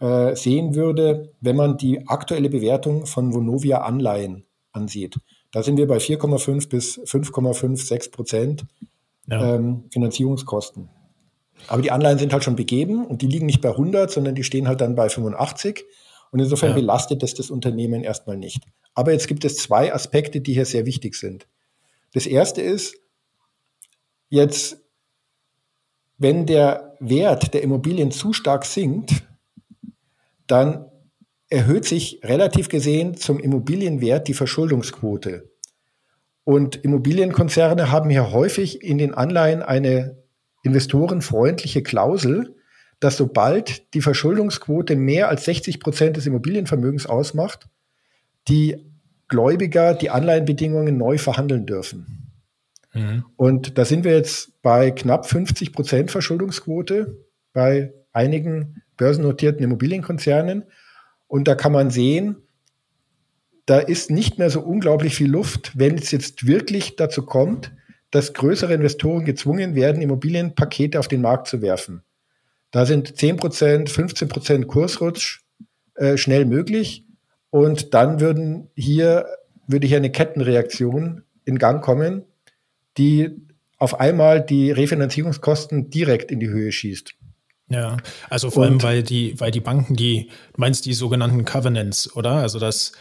äh, 0.00 0.36
sehen 0.36 0.76
würde, 0.76 1.32
wenn 1.40 1.56
man 1.56 1.76
die 1.76 2.06
aktuelle 2.06 2.48
Bewertung 2.48 3.06
von 3.06 3.34
Vonovia 3.34 3.78
Anleihen 3.78 4.44
ansieht. 4.70 5.16
Da 5.50 5.64
sind 5.64 5.76
wir 5.76 5.88
bei 5.88 5.96
4,5 5.96 6.68
bis 6.68 7.00
5,56 7.00 8.12
Prozent 8.12 8.64
ja. 9.26 9.56
ähm, 9.56 9.84
Finanzierungskosten. 9.90 10.88
Aber 11.68 11.82
die 11.82 11.90
Anleihen 11.90 12.18
sind 12.18 12.32
halt 12.32 12.44
schon 12.44 12.56
begeben 12.56 13.06
und 13.06 13.22
die 13.22 13.26
liegen 13.26 13.46
nicht 13.46 13.60
bei 13.60 13.70
100, 13.70 14.10
sondern 14.10 14.34
die 14.34 14.44
stehen 14.44 14.68
halt 14.68 14.80
dann 14.80 14.94
bei 14.94 15.08
85. 15.08 15.84
Und 16.30 16.40
insofern 16.40 16.70
ja. 16.70 16.74
belastet 16.74 17.22
das 17.22 17.34
das 17.34 17.50
Unternehmen 17.50 18.02
erstmal 18.02 18.36
nicht. 18.36 18.64
Aber 18.94 19.12
jetzt 19.12 19.28
gibt 19.28 19.44
es 19.44 19.56
zwei 19.56 19.94
Aspekte, 19.94 20.40
die 20.40 20.54
hier 20.54 20.66
sehr 20.66 20.86
wichtig 20.86 21.14
sind. 21.14 21.46
Das 22.12 22.26
erste 22.26 22.60
ist, 22.60 22.96
jetzt, 24.28 24.78
wenn 26.18 26.46
der 26.46 26.96
Wert 27.00 27.54
der 27.54 27.62
Immobilien 27.62 28.10
zu 28.10 28.32
stark 28.32 28.64
sinkt, 28.64 29.24
dann 30.46 30.90
erhöht 31.48 31.84
sich 31.84 32.20
relativ 32.22 32.68
gesehen 32.68 33.16
zum 33.16 33.38
Immobilienwert 33.38 34.28
die 34.28 34.34
Verschuldungsquote. 34.34 35.50
Und 36.44 36.76
Immobilienkonzerne 36.76 37.90
haben 37.90 38.10
hier 38.10 38.32
häufig 38.32 38.82
in 38.82 38.98
den 38.98 39.14
Anleihen 39.14 39.62
eine 39.62 40.23
investorenfreundliche 40.64 41.82
Klausel, 41.82 42.56
dass 43.00 43.16
sobald 43.16 43.94
die 43.94 44.00
Verschuldungsquote 44.00 44.96
mehr 44.96 45.28
als 45.28 45.44
60 45.44 45.78
Prozent 45.78 46.16
des 46.16 46.26
Immobilienvermögens 46.26 47.06
ausmacht, 47.06 47.68
die 48.48 48.84
Gläubiger 49.28 49.94
die 49.94 50.10
Anleihenbedingungen 50.10 50.96
neu 50.96 51.18
verhandeln 51.18 51.66
dürfen. 51.66 52.30
Mhm. 52.92 53.24
Und 53.36 53.78
da 53.78 53.84
sind 53.84 54.04
wir 54.04 54.12
jetzt 54.12 54.60
bei 54.62 54.90
knapp 54.90 55.26
50 55.26 55.72
Prozent 55.72 56.10
Verschuldungsquote 56.10 57.24
bei 57.52 57.92
einigen 58.12 58.82
börsennotierten 58.96 59.62
Immobilienkonzernen. 59.62 60.64
Und 61.26 61.48
da 61.48 61.54
kann 61.54 61.72
man 61.72 61.90
sehen, 61.90 62.36
da 63.66 63.78
ist 63.78 64.10
nicht 64.10 64.38
mehr 64.38 64.50
so 64.50 64.60
unglaublich 64.60 65.14
viel 65.14 65.30
Luft, 65.30 65.72
wenn 65.74 65.96
es 65.96 66.10
jetzt 66.10 66.46
wirklich 66.46 66.96
dazu 66.96 67.24
kommt, 67.24 67.72
dass 68.14 68.32
größere 68.32 68.72
Investoren 68.72 69.24
gezwungen 69.24 69.74
werden, 69.74 70.00
Immobilienpakete 70.00 71.00
auf 71.00 71.08
den 71.08 71.20
Markt 71.20 71.48
zu 71.48 71.62
werfen. 71.62 72.04
Da 72.70 72.86
sind 72.86 73.16
10 73.16 73.36
Prozent, 73.36 73.90
15 73.90 74.28
Prozent 74.28 74.68
Kursrutsch 74.68 75.40
äh, 75.96 76.16
schnell 76.16 76.44
möglich. 76.44 77.04
Und 77.50 77.92
dann 77.92 78.20
würden 78.20 78.70
hier, 78.76 79.26
würde 79.66 79.88
hier 79.88 79.96
eine 79.96 80.12
Kettenreaktion 80.12 81.24
in 81.44 81.58
Gang 81.58 81.82
kommen, 81.82 82.22
die 82.98 83.30
auf 83.78 83.98
einmal 83.98 84.40
die 84.40 84.70
Refinanzierungskosten 84.70 85.90
direkt 85.90 86.30
in 86.30 86.38
die 86.38 86.48
Höhe 86.48 86.70
schießt. 86.70 87.14
Ja, 87.68 87.96
also 88.30 88.50
vor 88.50 88.62
und, 88.62 88.68
allem, 88.68 88.82
weil 88.84 89.02
die, 89.02 89.40
weil 89.40 89.50
die 89.50 89.60
Banken, 89.60 89.96
die, 89.96 90.28
du 90.52 90.60
meinst 90.60 90.86
die 90.86 90.94
sogenannten 90.94 91.44
Covenants, 91.44 92.14
oder? 92.14 92.34
Also 92.34 92.60
dass 92.60 92.92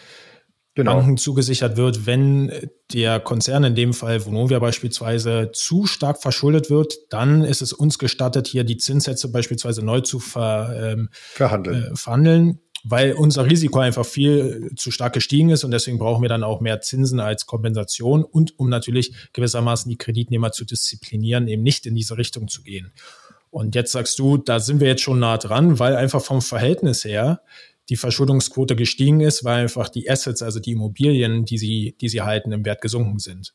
genau. 0.75 0.95
Banken 0.95 1.17
zugesichert 1.17 1.77
wird, 1.77 2.05
wenn 2.05 2.51
der 2.93 3.19
Konzern, 3.19 3.63
in 3.63 3.75
dem 3.75 3.93
Fall 3.93 4.25
Vonovia 4.25 4.59
beispielsweise, 4.59 5.51
zu 5.53 5.85
stark 5.85 6.21
verschuldet 6.21 6.69
wird, 6.69 6.93
dann 7.09 7.43
ist 7.43 7.61
es 7.61 7.73
uns 7.73 7.99
gestattet, 7.99 8.47
hier 8.47 8.63
die 8.63 8.77
Zinssätze 8.77 9.31
beispielsweise 9.31 9.83
neu 9.83 10.01
zu 10.01 10.19
ver, 10.19 10.93
ähm, 10.93 11.09
verhandeln. 11.11 11.83
Äh, 11.83 11.95
verhandeln 11.95 12.59
weil 12.83 13.13
unser 13.13 13.45
Risiko 13.45 13.79
einfach 13.79 14.05
viel 14.05 14.71
zu 14.75 14.91
stark 14.91 15.13
gestiegen 15.13 15.49
ist 15.49 15.63
und 15.63 15.71
deswegen 15.71 15.97
brauchen 15.97 16.21
wir 16.21 16.29
dann 16.29 16.43
auch 16.43 16.59
mehr 16.59 16.81
Zinsen 16.81 17.19
als 17.19 17.45
Kompensation 17.45 18.23
und 18.23 18.59
um 18.59 18.69
natürlich 18.69 19.15
gewissermaßen 19.31 19.89
die 19.89 19.97
Kreditnehmer 19.97 20.51
zu 20.51 20.65
disziplinieren, 20.65 21.47
eben 21.47 21.63
nicht 21.63 21.85
in 21.85 21.95
diese 21.95 22.17
Richtung 22.17 22.49
zu 22.49 22.61
gehen. 22.61 22.91
Und 23.49 23.75
jetzt 23.75 23.91
sagst 23.91 24.19
du, 24.19 24.37
da 24.37 24.59
sind 24.59 24.79
wir 24.79 24.87
jetzt 24.87 25.03
schon 25.03 25.19
nah 25.19 25.37
dran, 25.37 25.79
weil 25.79 25.95
einfach 25.95 26.21
vom 26.21 26.41
Verhältnis 26.41 27.05
her 27.05 27.41
die 27.89 27.95
Verschuldungsquote 27.97 28.75
gestiegen 28.75 29.19
ist, 29.19 29.43
weil 29.43 29.63
einfach 29.63 29.89
die 29.89 30.09
Assets, 30.09 30.41
also 30.41 30.59
die 30.59 30.71
Immobilien, 30.71 31.45
die 31.45 31.57
sie, 31.57 31.95
die 31.99 32.09
sie 32.09 32.21
halten, 32.21 32.51
im 32.51 32.65
Wert 32.65 32.81
gesunken 32.81 33.19
sind. 33.19 33.53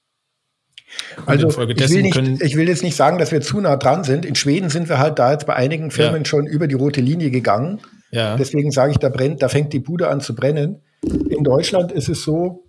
also 1.27 1.49
ich 1.49 1.57
will, 1.57 2.03
nicht, 2.03 2.43
ich 2.43 2.57
will, 2.57 2.69
jetzt 2.69 2.83
nicht 2.83 2.97
sagen, 2.97 3.19
dass 3.19 3.33
wir 3.33 3.41
zu 3.41 3.61
nah 3.61 3.77
dran 3.77 4.05
sind. 4.05 4.25
In 4.25 4.35
Schweden 4.35 4.71
sind 4.71 4.89
wir 4.89 4.99
halt 4.99 5.19
da 5.19 5.33
jetzt 5.33 5.47
bei 5.47 5.55
einigen 5.55 5.91
Firmen 5.91 6.23
ja. 6.23 6.25
schon 6.25 6.47
über 6.47 6.67
die 6.67 6.75
rote 6.75 7.01
Linie 7.01 7.31
gegangen. 7.31 7.81
Ja. 8.11 8.37
Deswegen 8.37 8.71
sage 8.71 8.93
ich, 8.93 8.99
da 8.99 9.09
brennt, 9.09 9.43
da 9.43 9.49
fängt 9.49 9.73
die 9.73 9.81
Bude 9.81 10.09
an 10.09 10.21
zu 10.21 10.35
brennen. 10.35 10.83
In 11.03 11.45
Deutschland 11.45 11.93
ist 11.93 12.09
es 12.09 12.23
so, 12.23 12.69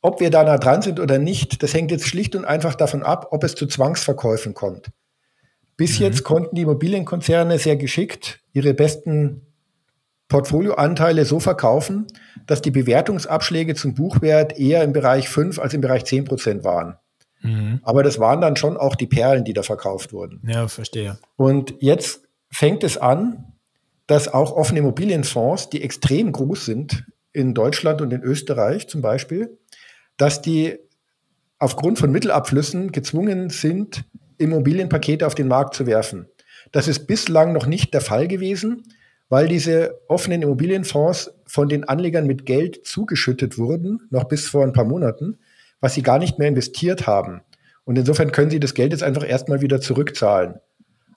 ob 0.00 0.20
wir 0.20 0.30
da 0.30 0.44
nah 0.44 0.58
dran 0.58 0.82
sind 0.82 1.00
oder 1.00 1.18
nicht, 1.18 1.62
das 1.62 1.74
hängt 1.74 1.90
jetzt 1.90 2.06
schlicht 2.06 2.36
und 2.36 2.44
einfach 2.44 2.74
davon 2.74 3.02
ab, 3.02 3.28
ob 3.30 3.42
es 3.42 3.54
zu 3.54 3.66
Zwangsverkäufen 3.66 4.54
kommt. 4.54 4.90
Bis 5.76 5.98
mhm. 5.98 6.06
jetzt 6.06 6.24
konnten 6.24 6.54
die 6.54 6.62
Immobilienkonzerne 6.62 7.58
sehr 7.58 7.76
geschickt 7.76 8.40
ihre 8.52 8.74
besten 8.74 9.47
Portfolioanteile 10.28 11.24
so 11.24 11.40
verkaufen, 11.40 12.06
dass 12.46 12.60
die 12.60 12.70
Bewertungsabschläge 12.70 13.74
zum 13.74 13.94
Buchwert 13.94 14.58
eher 14.58 14.84
im 14.84 14.92
Bereich 14.92 15.28
5 15.28 15.58
als 15.58 15.74
im 15.74 15.80
Bereich 15.80 16.04
10 16.04 16.24
Prozent 16.24 16.64
waren. 16.64 16.96
Mhm. 17.40 17.80
Aber 17.82 18.02
das 18.02 18.18
waren 18.18 18.40
dann 18.40 18.56
schon 18.56 18.76
auch 18.76 18.94
die 18.94 19.06
Perlen, 19.06 19.44
die 19.44 19.54
da 19.54 19.62
verkauft 19.62 20.12
wurden. 20.12 20.42
Ja, 20.46 20.68
verstehe. 20.68 21.18
Und 21.36 21.74
jetzt 21.80 22.22
fängt 22.50 22.84
es 22.84 22.98
an, 22.98 23.52
dass 24.06 24.32
auch 24.32 24.52
offene 24.52 24.80
Immobilienfonds, 24.80 25.70
die 25.70 25.82
extrem 25.82 26.32
groß 26.32 26.64
sind 26.64 27.04
in 27.32 27.54
Deutschland 27.54 28.00
und 28.00 28.12
in 28.12 28.22
Österreich 28.22 28.88
zum 28.88 29.02
Beispiel, 29.02 29.58
dass 30.16 30.42
die 30.42 30.78
aufgrund 31.58 31.98
von 31.98 32.10
Mittelabflüssen 32.10 32.92
gezwungen 32.92 33.50
sind, 33.50 34.04
Immobilienpakete 34.38 35.26
auf 35.26 35.34
den 35.34 35.48
Markt 35.48 35.74
zu 35.74 35.86
werfen. 35.86 36.28
Das 36.72 36.88
ist 36.88 37.06
bislang 37.06 37.52
noch 37.52 37.66
nicht 37.66 37.94
der 37.94 38.00
Fall 38.00 38.28
gewesen 38.28 38.84
weil 39.28 39.48
diese 39.48 40.00
offenen 40.08 40.42
Immobilienfonds 40.42 41.32
von 41.46 41.68
den 41.68 41.84
Anlegern 41.84 42.26
mit 42.26 42.46
Geld 42.46 42.86
zugeschüttet 42.86 43.58
wurden, 43.58 44.00
noch 44.10 44.24
bis 44.24 44.48
vor 44.48 44.64
ein 44.64 44.72
paar 44.72 44.84
Monaten, 44.84 45.38
was 45.80 45.94
sie 45.94 46.02
gar 46.02 46.18
nicht 46.18 46.38
mehr 46.38 46.48
investiert 46.48 47.06
haben. 47.06 47.42
Und 47.84 47.96
insofern 47.98 48.32
können 48.32 48.50
sie 48.50 48.60
das 48.60 48.74
Geld 48.74 48.92
jetzt 48.92 49.02
einfach 49.02 49.26
erstmal 49.26 49.60
wieder 49.60 49.80
zurückzahlen. 49.80 50.56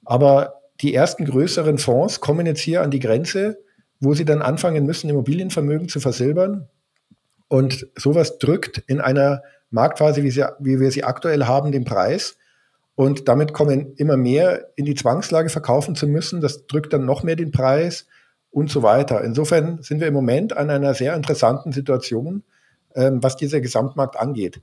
Aber 0.05 0.61
die 0.81 0.93
ersten 0.93 1.25
größeren 1.25 1.77
Fonds 1.77 2.21
kommen 2.21 2.45
jetzt 2.45 2.61
hier 2.61 2.81
an 2.81 2.91
die 2.91 2.99
Grenze, 2.99 3.59
wo 3.99 4.13
sie 4.13 4.25
dann 4.25 4.41
anfangen 4.41 4.85
müssen, 4.85 5.09
Immobilienvermögen 5.09 5.89
zu 5.89 5.99
versilbern. 5.99 6.67
Und 7.47 7.87
sowas 7.97 8.39
drückt 8.39 8.79
in 8.87 8.99
einer 8.99 9.43
Marktphase, 9.69 10.23
wie, 10.23 10.31
sie, 10.31 10.45
wie 10.59 10.79
wir 10.79 10.91
sie 10.91 11.03
aktuell 11.03 11.45
haben, 11.45 11.71
den 11.71 11.85
Preis. 11.85 12.37
Und 13.01 13.27
damit 13.27 13.51
kommen 13.51 13.95
immer 13.95 14.15
mehr 14.15 14.67
in 14.75 14.85
die 14.85 14.93
Zwangslage, 14.93 15.49
verkaufen 15.49 15.95
zu 15.95 16.05
müssen. 16.05 16.39
Das 16.39 16.67
drückt 16.67 16.93
dann 16.93 17.03
noch 17.03 17.23
mehr 17.23 17.35
den 17.35 17.49
Preis 17.49 18.05
und 18.51 18.69
so 18.69 18.83
weiter. 18.83 19.23
Insofern 19.23 19.81
sind 19.81 20.01
wir 20.01 20.07
im 20.07 20.13
Moment 20.13 20.55
an 20.55 20.69
einer 20.69 20.93
sehr 20.93 21.15
interessanten 21.15 21.71
Situation, 21.71 22.43
ähm, 22.93 23.23
was 23.23 23.37
dieser 23.37 23.59
Gesamtmarkt 23.59 24.19
angeht. 24.19 24.61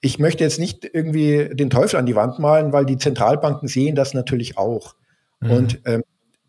Ich 0.00 0.20
möchte 0.20 0.44
jetzt 0.44 0.60
nicht 0.60 0.84
irgendwie 0.84 1.50
den 1.52 1.68
Teufel 1.68 1.96
an 1.96 2.06
die 2.06 2.14
Wand 2.14 2.38
malen, 2.38 2.72
weil 2.72 2.86
die 2.86 2.96
Zentralbanken 2.96 3.66
sehen 3.66 3.96
das 3.96 4.14
natürlich 4.14 4.56
auch. 4.56 4.94
Mhm. 5.40 5.50
Und 5.50 5.80
ähm, 5.84 6.04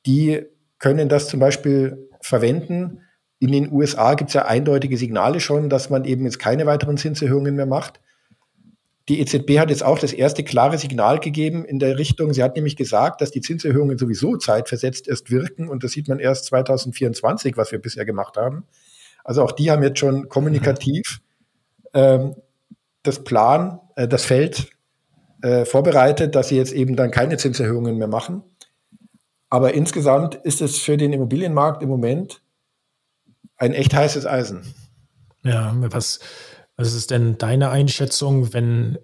die 0.06 0.46
können 0.78 1.10
das 1.10 1.28
zum 1.28 1.40
Beispiel 1.40 2.08
verwenden. 2.22 3.00
In 3.40 3.52
den 3.52 3.72
USA 3.72 4.14
gibt 4.14 4.30
es 4.30 4.36
ja 4.36 4.46
eindeutige 4.46 4.98
Signale 4.98 5.40
schon, 5.40 5.72
dass 5.72 5.90
man 5.90 6.06
eben 6.06 6.26
jetzt 6.26 6.38
keine 6.38 6.68
weiteren 6.68 6.98
Zinserhöhungen 6.98 7.56
mehr 7.56 7.66
macht. 7.66 8.00
Die 9.08 9.20
EZB 9.20 9.60
hat 9.60 9.70
jetzt 9.70 9.84
auch 9.84 10.00
das 10.00 10.14
erste 10.14 10.44
klare 10.44 10.78
Signal 10.80 11.20
gegeben 11.20 11.64
in 11.64 11.78
der 11.78 11.98
Richtung. 12.00 12.34
Sie 12.34 12.42
hat 12.42 12.56
nämlich 12.56 12.76
gesagt, 12.76 13.22
dass 13.22 13.30
die 13.30 13.42
Zinserhöhungen 13.42 14.00
sowieso 14.00 14.36
zeitversetzt 14.36 15.08
erst 15.08 15.30
wirken 15.30 15.70
und 15.70 15.84
das 15.84 15.92
sieht 15.92 16.08
man 16.08 16.20
erst 16.20 16.46
2024, 16.46 17.56
was 17.56 17.72
wir 17.72 17.80
bisher 17.80 18.06
gemacht 18.06 18.36
haben. 18.36 18.66
Also 19.24 19.44
auch 19.44 19.52
die 19.52 19.70
haben 19.70 19.84
jetzt 19.84 20.00
schon 20.00 20.28
kommunikativ 20.28 21.22
ähm, 21.94 22.36
das 23.04 23.24
Plan, 23.24 23.80
äh, 23.96 24.08
das 24.08 24.26
Feld 24.26 24.72
äh, 25.42 25.66
vorbereitet, 25.66 26.34
dass 26.34 26.50
sie 26.50 26.58
jetzt 26.58 26.74
eben 26.74 26.96
dann 26.96 27.12
keine 27.12 27.38
Zinserhöhungen 27.38 27.98
mehr 27.98 28.08
machen. 28.08 28.44
Aber 29.50 29.74
insgesamt 29.74 30.36
ist 30.36 30.62
es 30.62 30.80
für 30.80 30.98
den 30.98 31.14
Immobilienmarkt 31.14 31.84
im 31.84 31.90
Moment 31.90 32.42
ein 33.58 33.74
echt 33.74 33.94
heißes 33.94 34.26
Eisen. 34.26 34.74
Ja, 35.44 35.76
was, 35.78 36.20
was 36.78 36.94
ist 36.94 37.12
denn 37.12 37.38
deine 37.38 37.70
Einschätzung, 37.70 38.54
wenn, 38.54 38.98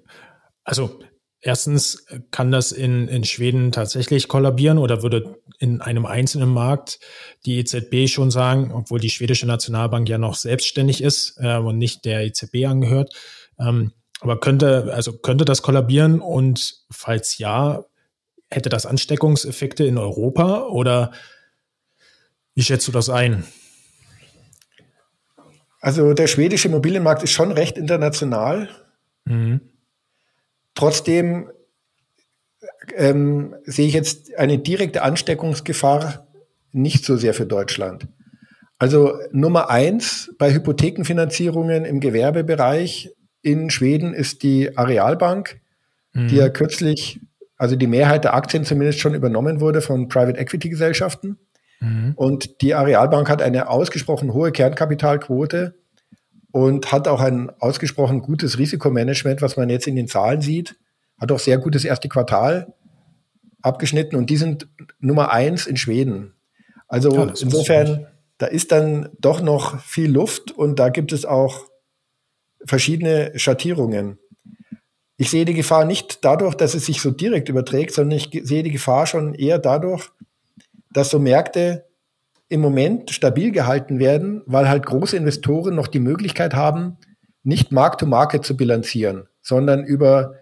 also 0.64 1.00
erstens, 1.42 2.06
kann 2.30 2.52
das 2.52 2.72
in, 2.72 3.08
in 3.08 3.24
Schweden 3.24 3.72
tatsächlich 3.72 4.28
kollabieren 4.28 4.78
oder 4.78 5.04
würde 5.04 5.42
in 5.60 5.82
einem 5.82 6.06
einzelnen 6.06 6.50
Markt 6.50 7.00
die 7.46 7.58
EZB 7.60 8.08
schon 8.08 8.32
sagen, 8.32 8.72
obwohl 8.74 9.00
die 9.00 9.10
schwedische 9.10 9.48
Nationalbank 9.48 10.08
ja 10.08 10.18
noch 10.18 10.36
selbstständig 10.36 11.02
ist 11.04 11.38
äh, 11.40 11.58
und 11.58 11.78
nicht 11.78 12.06
der 12.06 12.26
EZB 12.26 12.66
angehört, 12.68 13.14
ähm, 13.60 13.92
aber 14.20 14.40
könnte, 14.40 14.94
also 14.94 15.18
könnte 15.18 15.46
das 15.46 15.64
kollabieren 15.64 16.22
und 16.22 16.86
falls 16.92 17.38
ja, 17.40 17.84
hätte 18.52 18.70
das 18.70 18.86
Ansteckungseffekte 18.86 19.84
in 19.84 19.98
Europa 19.98 20.68
oder 20.68 21.12
wie 22.54 22.64
schätzt 22.64 22.88
du 22.88 22.92
das 22.92 23.10
ein? 23.10 23.46
Also 25.82 26.14
der 26.14 26.28
schwedische 26.28 26.68
Immobilienmarkt 26.68 27.24
ist 27.24 27.32
schon 27.32 27.52
recht 27.52 27.78
international. 27.78 28.70
Mhm. 29.26 29.60
Trotzdem 30.76 31.52
ähm, 32.96 33.56
sehe 33.64 33.88
ich 33.88 33.94
jetzt 33.94 34.36
eine 34.38 34.60
direkte 34.60 35.02
Ansteckungsgefahr 35.02 36.28
nicht 36.72 37.04
so 37.04 37.18
sehr 37.18 37.34
für 37.34 37.46
Deutschland. 37.46 38.08
Also 38.78 39.14
Nummer 39.32 39.70
eins 39.70 40.34
bei 40.38 40.54
Hypothekenfinanzierungen 40.54 41.86
im 41.86 42.00
Gewerbebereich 42.00 43.12
in 43.42 43.70
Schweden 43.70 44.14
ist 44.14 44.44
die 44.44 44.78
Arealbank, 44.78 45.60
mhm. 46.14 46.28
die 46.28 46.38
ja 46.38 46.50
kürzlich, 46.50 47.20
also 47.58 47.76
die 47.76 47.88
Mehrheit 47.88 48.24
der 48.24 48.34
Aktien 48.34 48.66
zumindest 48.66 49.00
schon 49.00 49.14
übernommen 49.14 49.60
wurde 49.60 49.82
von 49.82 50.08
Private 50.08 50.40
Equity 50.40 50.70
Gesellschaften. 50.70 51.38
Mhm. 51.82 52.14
Und 52.16 52.62
die 52.62 52.74
Arealbank 52.74 53.30
hat 53.30 53.42
eine 53.42 53.68
ausgesprochen 53.68 54.34
hohe 54.34 54.52
Kernkapitalquote 54.52 55.76
und 56.52 56.92
hat 56.92 57.08
auch 57.08 57.20
ein 57.20 57.50
ausgesprochen 57.60 58.22
gutes 58.22 58.58
Risikomanagement, 58.58 59.42
was 59.42 59.58
man 59.58 59.70
jetzt 59.70 59.88
in 59.88 59.96
den 59.96 60.08
Zahlen 60.08 60.42
sieht. 60.42 60.78
Hat 61.20 61.32
auch 61.32 61.40
sehr 61.40 61.58
gutes 61.58 61.84
erste 61.84 62.08
Quartal 62.08 62.74
abgeschnitten 63.62 64.16
und 64.16 64.30
die 64.30 64.38
sind 64.38 64.68
Nummer 65.00 65.32
eins 65.32 65.68
in 65.68 65.78
Schweden. 65.78 66.34
Also 66.88 67.14
ja, 67.16 67.24
insofern, 67.24 68.08
da 68.38 68.48
ist 68.48 68.72
dann 68.72 69.10
doch 69.20 69.42
noch 69.42 69.80
viel 69.82 70.12
Luft 70.12 70.52
und 70.52 70.80
da 70.80 70.90
gibt 70.90 71.12
es 71.14 71.26
auch 71.26 71.66
verschiedene 72.66 73.32
Schattierungen. 73.36 74.18
Ich 75.18 75.30
sehe 75.30 75.46
die 75.46 75.54
Gefahr 75.54 75.86
nicht 75.86 76.26
dadurch, 76.26 76.56
dass 76.56 76.74
es 76.74 76.86
sich 76.86 77.02
so 77.02 77.12
direkt 77.12 77.50
überträgt, 77.50 77.94
sondern 77.94 78.18
ich 78.18 78.30
sehe 78.44 78.64
die 78.64 78.72
Gefahr 78.72 79.06
schon 79.06 79.36
eher 79.36 79.60
dadurch, 79.60 80.10
dass 80.92 81.10
so 81.10 81.20
Märkte 81.20 81.86
im 82.50 82.62
Moment 82.62 83.12
stabil 83.12 83.52
gehalten 83.52 84.00
werden, 84.00 84.42
weil 84.46 84.68
halt 84.68 84.86
große 84.86 85.16
Investoren 85.16 85.76
noch 85.76 85.88
die 85.88 86.00
Möglichkeit 86.00 86.54
haben, 86.54 86.98
nicht 87.44 87.72
Mark-to-Market 87.72 88.46
zu 88.46 88.58
bilanzieren, 88.58 89.28
sondern 89.42 89.84
über 89.84 90.36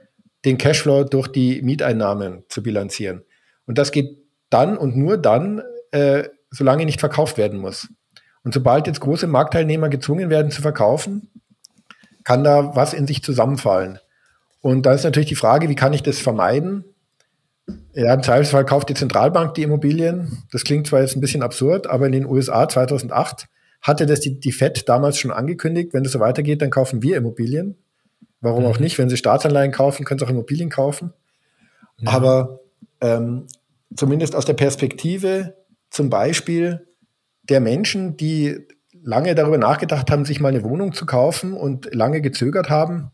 den 0.45 0.57
Cashflow 0.57 1.03
durch 1.03 1.27
die 1.27 1.61
Mieteinnahmen 1.61 2.43
zu 2.49 2.63
bilanzieren. 2.63 3.23
Und 3.65 3.77
das 3.77 3.91
geht 3.91 4.17
dann 4.49 4.77
und 4.77 4.97
nur 4.97 5.17
dann, 5.17 5.61
äh, 5.91 6.23
solange 6.49 6.85
nicht 6.85 6.99
verkauft 6.99 7.37
werden 7.37 7.59
muss. 7.59 7.89
Und 8.43 8.53
sobald 8.53 8.87
jetzt 8.87 9.01
große 9.01 9.27
Marktteilnehmer 9.27 9.89
gezwungen 9.89 10.29
werden 10.29 10.51
zu 10.51 10.61
verkaufen, 10.61 11.29
kann 12.23 12.43
da 12.43 12.75
was 12.75 12.93
in 12.93 13.05
sich 13.05 13.23
zusammenfallen. 13.23 13.99
Und 14.61 14.85
da 14.85 14.93
ist 14.93 15.03
natürlich 15.03 15.29
die 15.29 15.35
Frage, 15.35 15.69
wie 15.69 15.75
kann 15.75 15.93
ich 15.93 16.03
das 16.03 16.19
vermeiden? 16.19 16.83
Ja, 17.93 18.13
im 18.13 18.23
Zweifelsfall 18.23 18.65
kauft 18.65 18.89
die 18.89 18.93
Zentralbank 18.93 19.55
die 19.55 19.63
Immobilien. 19.63 20.43
Das 20.51 20.63
klingt 20.63 20.87
zwar 20.87 21.01
jetzt 21.01 21.15
ein 21.15 21.21
bisschen 21.21 21.41
absurd, 21.41 21.87
aber 21.87 22.05
in 22.05 22.11
den 22.11 22.25
USA 22.25 22.69
2008 22.69 23.47
hatte 23.81 24.05
das 24.05 24.19
die, 24.19 24.39
die 24.39 24.51
FED 24.51 24.87
damals 24.87 25.17
schon 25.17 25.31
angekündigt, 25.31 25.93
wenn 25.93 26.03
das 26.03 26.11
so 26.13 26.19
weitergeht, 26.19 26.61
dann 26.61 26.69
kaufen 26.69 27.01
wir 27.01 27.17
Immobilien. 27.17 27.77
Warum 28.41 28.63
mhm. 28.63 28.69
auch 28.69 28.79
nicht? 28.79 28.97
Wenn 28.97 29.09
Sie 29.09 29.17
Staatsanleihen 29.17 29.71
kaufen, 29.71 30.05
können 30.05 30.19
Sie 30.19 30.25
auch 30.25 30.29
Immobilien 30.29 30.69
kaufen. 30.69 31.13
Ja. 31.99 32.11
Aber 32.11 32.59
ähm, 33.01 33.47
zumindest 33.95 34.35
aus 34.35 34.45
der 34.45 34.53
Perspektive 34.53 35.55
zum 35.89 36.09
Beispiel 36.09 36.87
der 37.43 37.59
Menschen, 37.59 38.17
die 38.17 38.67
lange 39.01 39.33
darüber 39.33 39.57
nachgedacht 39.57 40.11
haben, 40.11 40.25
sich 40.25 40.39
mal 40.39 40.49
eine 40.49 40.63
Wohnung 40.63 40.93
zu 40.93 41.05
kaufen 41.05 41.53
und 41.53 41.93
lange 41.93 42.21
gezögert 42.21 42.69
haben, 42.69 43.11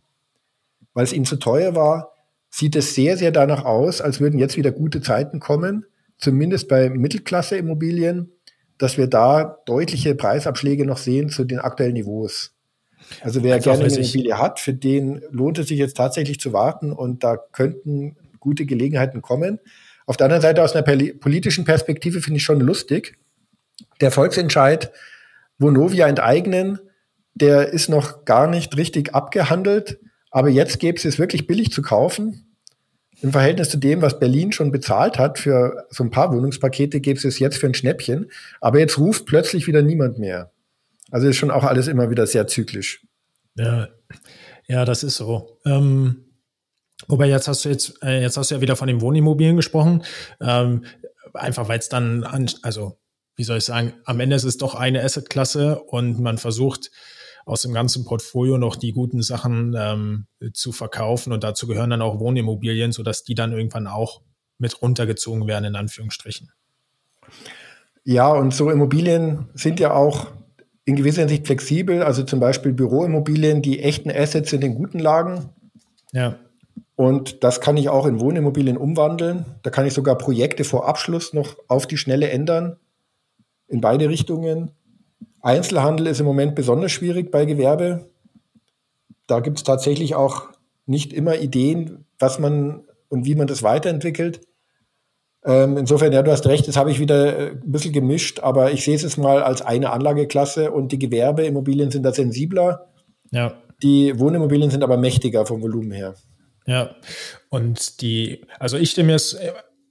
weil 0.94 1.04
es 1.04 1.14
ihnen 1.14 1.26
zu 1.26 1.38
teuer 1.38 1.76
war, 1.76 2.15
sieht 2.56 2.78
es 2.78 2.96
sehr, 2.96 3.18
sehr 3.18 3.32
danach 3.32 3.66
aus, 3.66 4.00
als 4.00 4.22
würden 4.22 4.40
jetzt 4.40 4.56
wieder 4.56 4.72
gute 4.72 5.02
Zeiten 5.02 5.42
kommen, 5.42 5.86
zumindest 6.18 6.70
bei 6.70 6.90
Mittelklasse-Immobilien, 6.90 8.32
dass 8.78 8.98
wir 8.98 9.08
da 9.08 9.58
deutliche 9.66 10.16
Preisabschläge 10.16 10.86
noch 10.86 10.98
sehen 10.98 11.28
zu 11.28 11.44
den 11.44 11.60
aktuellen 11.60 11.96
Niveaus. 11.96 12.54
Also 13.20 13.44
wer 13.44 13.56
Einfach 13.56 13.74
gerne 13.74 13.84
eine 13.84 13.98
Immobilie 13.98 14.38
hat, 14.38 14.62
für 14.62 14.74
den 14.74 15.22
lohnt 15.32 15.60
es 15.60 15.68
sich 15.68 15.78
jetzt 15.78 15.98
tatsächlich 15.98 16.40
zu 16.40 16.54
warten 16.54 16.94
und 16.94 17.26
da 17.26 17.36
könnten 17.36 18.16
gute 18.40 18.66
Gelegenheiten 18.66 19.22
kommen. 19.22 19.60
Auf 20.06 20.16
der 20.16 20.26
anderen 20.26 20.42
Seite 20.42 20.64
aus 20.64 20.74
einer 20.74 20.84
politischen 20.84 21.66
Perspektive 21.66 22.22
finde 22.22 22.38
ich 22.38 22.44
schon 22.44 22.62
lustig. 22.62 23.18
Der 24.00 24.12
Volksentscheid 24.12 24.94
Vonovia 25.58 26.08
enteignen, 26.08 26.80
der 27.34 27.74
ist 27.74 27.90
noch 27.90 28.24
gar 28.24 28.48
nicht 28.48 28.78
richtig 28.78 29.14
abgehandelt. 29.14 30.00
Aber 30.36 30.50
jetzt 30.50 30.80
gäbe 30.80 30.98
es 30.98 31.06
es 31.06 31.18
wirklich 31.18 31.48
billig 31.48 31.72
zu 31.72 31.82
kaufen. 31.82 32.55
Im 33.22 33.32
Verhältnis 33.32 33.70
zu 33.70 33.78
dem, 33.78 34.02
was 34.02 34.20
Berlin 34.20 34.52
schon 34.52 34.72
bezahlt 34.72 35.18
hat 35.18 35.40
für 35.40 35.86
so 35.90 36.04
ein 36.04 36.12
paar 36.12 36.34
Wohnungspakete, 36.34 37.00
gäbe 37.00 37.20
es 37.26 37.40
jetzt 37.40 37.58
für 37.58 37.68
ein 37.68 37.74
Schnäppchen. 37.74 38.30
Aber 38.62 38.80
jetzt 38.80 38.98
ruft 38.98 39.26
plötzlich 39.26 39.68
wieder 39.68 39.82
niemand 39.82 40.20
mehr. 40.20 40.52
Also 41.12 41.28
ist 41.28 41.38
schon 41.38 41.52
auch 41.52 41.64
alles 41.64 41.88
immer 41.88 42.10
wieder 42.10 42.28
sehr 42.28 42.48
zyklisch. 42.48 43.06
Ja, 43.56 43.88
ja 44.68 44.86
das 44.86 45.04
ist 45.04 45.16
so. 45.16 45.60
Ähm, 45.66 46.26
wobei 47.08 47.28
jetzt 47.28 47.48
hast 47.48 47.66
du 47.66 47.70
jetzt, 47.70 48.02
äh, 48.04 48.22
jetzt 48.22 48.38
hast 48.38 48.52
du 48.52 48.56
ja 48.56 48.62
wieder 48.62 48.76
von 48.76 48.88
den 48.88 49.02
Wohnimmobilien 49.02 49.56
gesprochen. 49.56 50.04
Ähm, 50.42 50.86
einfach 51.34 51.68
weil 51.68 51.80
es 51.80 51.90
dann, 51.90 52.24
an, 52.24 52.50
also 52.64 52.98
wie 53.36 53.44
soll 53.44 53.58
ich 53.58 53.66
sagen, 53.66 53.94
am 54.06 54.20
Ende 54.20 54.36
ist 54.36 54.46
es 54.46 54.58
doch 54.58 54.76
eine 54.76 55.04
Assetklasse 55.04 55.80
und 55.80 56.20
man 56.20 56.38
versucht 56.38 56.92
aus 57.46 57.62
dem 57.62 57.74
ganzen 57.74 58.06
Portfolio 58.06 58.58
noch 58.58 58.76
die 58.76 58.92
guten 58.92 59.22
Sachen 59.22 59.76
ähm, 59.78 60.28
zu 60.54 60.72
verkaufen 60.72 61.32
und 61.32 61.44
dazu 61.44 61.68
gehören 61.68 61.92
dann 61.92 62.02
auch 62.02 62.20
Wohnimmobilien, 62.20 62.92
sodass 62.92 63.24
die 63.24 63.36
dann 63.36 63.54
irgendwann 63.54 63.88
auch 63.88 64.22
mit 64.58 64.82
runtergezogen 64.82 65.48
werden, 65.48 65.66
in 65.66 65.76
Anführungsstrichen. 65.76 66.52
Ja, 68.04 68.30
und 68.30 68.54
so 68.54 68.70
Immobilien 68.70 69.50
sind 69.54 69.80
ja 69.80 69.94
auch 69.94 70.28
in 70.86 70.96
gewisser 70.96 71.22
Hinsicht 71.22 71.48
flexibel, 71.48 72.04
also 72.04 72.24
zum 72.24 72.40
Beispiel 72.40 72.72
Büroimmobilien, 72.72 73.62
die 73.62 73.82
echten 73.82 74.12
Assets 74.12 74.52
sind 74.52 74.64
in 74.64 74.76
guten 74.76 75.00
Lagen. 75.00 75.50
Ja. 76.14 76.38
Und 76.96 77.44
das 77.44 77.60
kann 77.60 77.78
ich 77.78 77.90
auch 77.90 78.06
in 78.06 78.20
Wohnimmobilien 78.20 78.78
umwandeln. 78.78 79.46
Da 79.64 79.70
kann 79.70 79.86
ich 79.86 79.94
sogar 79.94 80.18
Projekte 80.18 80.64
vor 80.64 80.88
Abschluss 80.88 81.34
noch 81.34 81.58
auf 81.68 81.88
die 81.88 81.98
Schnelle 81.98 82.30
ändern 82.30 82.78
in 83.68 83.82
beide 83.82 84.10
Richtungen. 84.10 84.72
Einzelhandel 85.46 86.08
ist 86.08 86.20
im 86.20 86.26
Moment 86.26 86.56
besonders 86.56 86.92
schwierig 86.92 87.30
bei 87.30 87.46
Gewerbe. 87.46 88.10
Da 89.28 89.42
gibt 89.42 89.58
es 89.58 89.64
tatsächlich 89.64 90.16
auch 90.16 90.50
nicht 90.88 91.14
immer 91.14 91.38
Ideen, 91.38 92.06
was 92.18 92.40
man 92.40 92.82
und 93.10 93.26
wie 93.26 93.36
man 93.36 93.46
das 93.46 93.62
weiterentwickelt. 93.62 94.42
Ähm, 95.46 95.78
insofern, 95.78 96.12
ja, 96.12 96.24
du 96.24 96.32
hast 96.32 96.48
recht, 96.48 96.68
das 96.68 96.78
habe 96.78 96.90
ich 96.90 97.00
wieder 97.00 97.38
äh, 97.38 97.52
ein 97.52 97.72
bisschen 97.72 97.94
gemischt, 97.94 98.40
aber 98.40 98.72
ich 98.72 98.84
sehe 98.84 98.96
es 98.96 99.04
jetzt 99.04 99.20
mal 99.20 99.44
als 99.44 99.62
eine 99.62 99.92
Anlageklasse 99.92 100.72
und 100.72 100.92
die 100.92 100.98
Gewerbeimmobilien 100.98 101.92
sind 101.92 102.02
da 102.02 102.12
sensibler. 102.12 102.88
Ja. 103.30 103.54
Die 103.84 104.18
Wohnimmobilien 104.18 104.72
sind 104.72 104.84
aber 104.84 104.98
mächtiger 104.98 105.46
vom 105.46 105.62
Volumen 105.62 105.92
her. 105.92 106.16
Ja, 106.66 106.96
und 107.50 108.02
die, 108.02 108.42
also 108.58 108.78
ich 108.78 108.90
stimme 108.90 109.14
es 109.14 109.38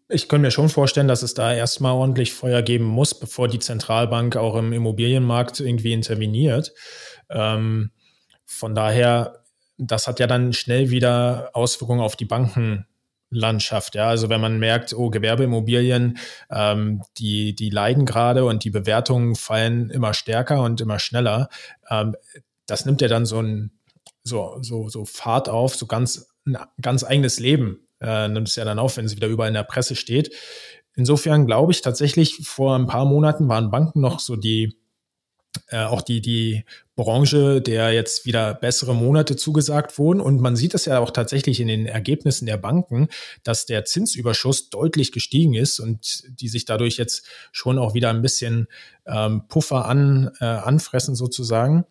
ich 0.09 0.29
könnte 0.29 0.43
mir 0.43 0.51
schon 0.51 0.69
vorstellen, 0.69 1.09
dass 1.09 1.23
es 1.23 1.35
da 1.35 1.53
erstmal 1.55 1.93
ordentlich 1.93 2.33
Feuer 2.33 2.63
geben 2.63 2.85
muss, 2.85 3.19
bevor 3.19 3.49
die 3.49 3.59
Zentralbank 3.59 4.37
auch 4.37 4.57
im 4.57 4.73
Immobilienmarkt 4.73 5.61
irgendwie 5.61 5.93
interveniert. 5.93 6.73
Ähm, 7.31 7.91
von 8.45 8.75
daher, 8.75 9.45
das 9.79 10.07
hat 10.07 10.21
ja 10.21 10.27
dann 10.27 10.53
schnell 10.53 10.91
wieder 10.91 11.51
Auswirkungen 11.55 12.01
auf 12.01 12.17
die 12.17 12.27
Bankenlandschaft. 12.27 13.95
Ja, 13.95 14.09
also 14.09 14.29
wenn 14.29 14.43
man 14.43 14.59
merkt, 14.59 14.93
oh, 14.93 15.09
Gewerbeimmobilien, 15.09 16.19
ähm, 16.51 17.03
die, 17.17 17.55
die 17.55 17.71
leiden 17.71 18.05
gerade 18.05 18.45
und 18.45 18.65
die 18.65 18.71
Bewertungen 18.71 19.35
fallen 19.35 19.89
immer 19.89 20.13
stärker 20.13 20.63
und 20.63 20.83
immer 20.83 20.99
schneller, 20.99 21.49
ähm, 21.89 22.15
das 22.67 22.85
nimmt 22.85 23.01
ja 23.01 23.09
dann 23.09 23.25
so 23.25 23.41
ein, 23.41 23.73
so, 24.23 24.59
so, 24.61 24.89
so 24.89 25.07
Fahrt 25.07 25.49
auf, 25.49 25.75
so 25.75 25.87
ganz, 25.87 26.29
ein 26.47 26.59
ganz 26.81 27.05
eigenes 27.05 27.41
Leben 27.41 27.84
äh, 28.05 28.29
nimmt 28.29 28.49
es 28.49 28.57
ja 28.57 28.65
dann 28.65 28.79
auf, 28.79 28.97
wenn 28.97 29.07
es 29.07 29.17
wieder 29.17 29.29
überall 29.29 29.49
in 29.49 29.55
der 29.55 29.63
Presse 29.65 29.97
steht. 29.97 30.35
Insofern 30.95 31.47
glaube 31.47 31.73
ich 31.73 31.81
tatsächlich, 31.81 32.37
vor 32.43 32.77
ein 32.77 32.87
paar 32.87 33.05
Monaten 33.05 33.49
waren 33.49 33.71
Banken 33.71 34.01
noch 34.01 34.21
so 34.21 34.37
die, 34.37 34.79
äh, 35.69 35.85
auch 35.85 36.03
die, 36.03 36.21
die 36.21 36.65
Branche, 36.97 37.61
der 37.61 37.93
jetzt 37.93 38.27
wieder 38.27 38.55
bessere 38.55 38.95
Monate 38.95 39.35
zugesagt 39.35 39.99
wurden. 39.99 40.21
Und 40.21 40.41
man 40.41 40.55
sieht 40.55 40.75
es 40.75 40.85
ja 40.85 41.01
auch 41.01 41.11
tatsächlich 41.11 41.59
in 41.59 41.67
den 41.67 41.87
Ergebnissen 41.87 42.47
der 42.47 42.59
Banken, 42.59 43.09
dass 43.43 43.67
der 43.67 43.85
Zinsüberschuss 43.85 44.71
deutlich 44.71 45.11
gestiegen 45.11 45.55
ist 45.55 45.81
und 45.81 46.23
die 46.41 46.49
sich 46.49 46.65
dadurch 46.65 46.97
jetzt 46.97 47.27
schon 47.51 47.79
auch 47.79 47.95
wieder 47.95 48.11
ein 48.11 48.23
bisschen 48.23 48.69
ähm, 49.07 49.49
Puffer 49.49 49.87
an, 49.87 50.31
äh, 50.41 50.45
anfressen 50.45 51.17
sozusagen. 51.17 51.85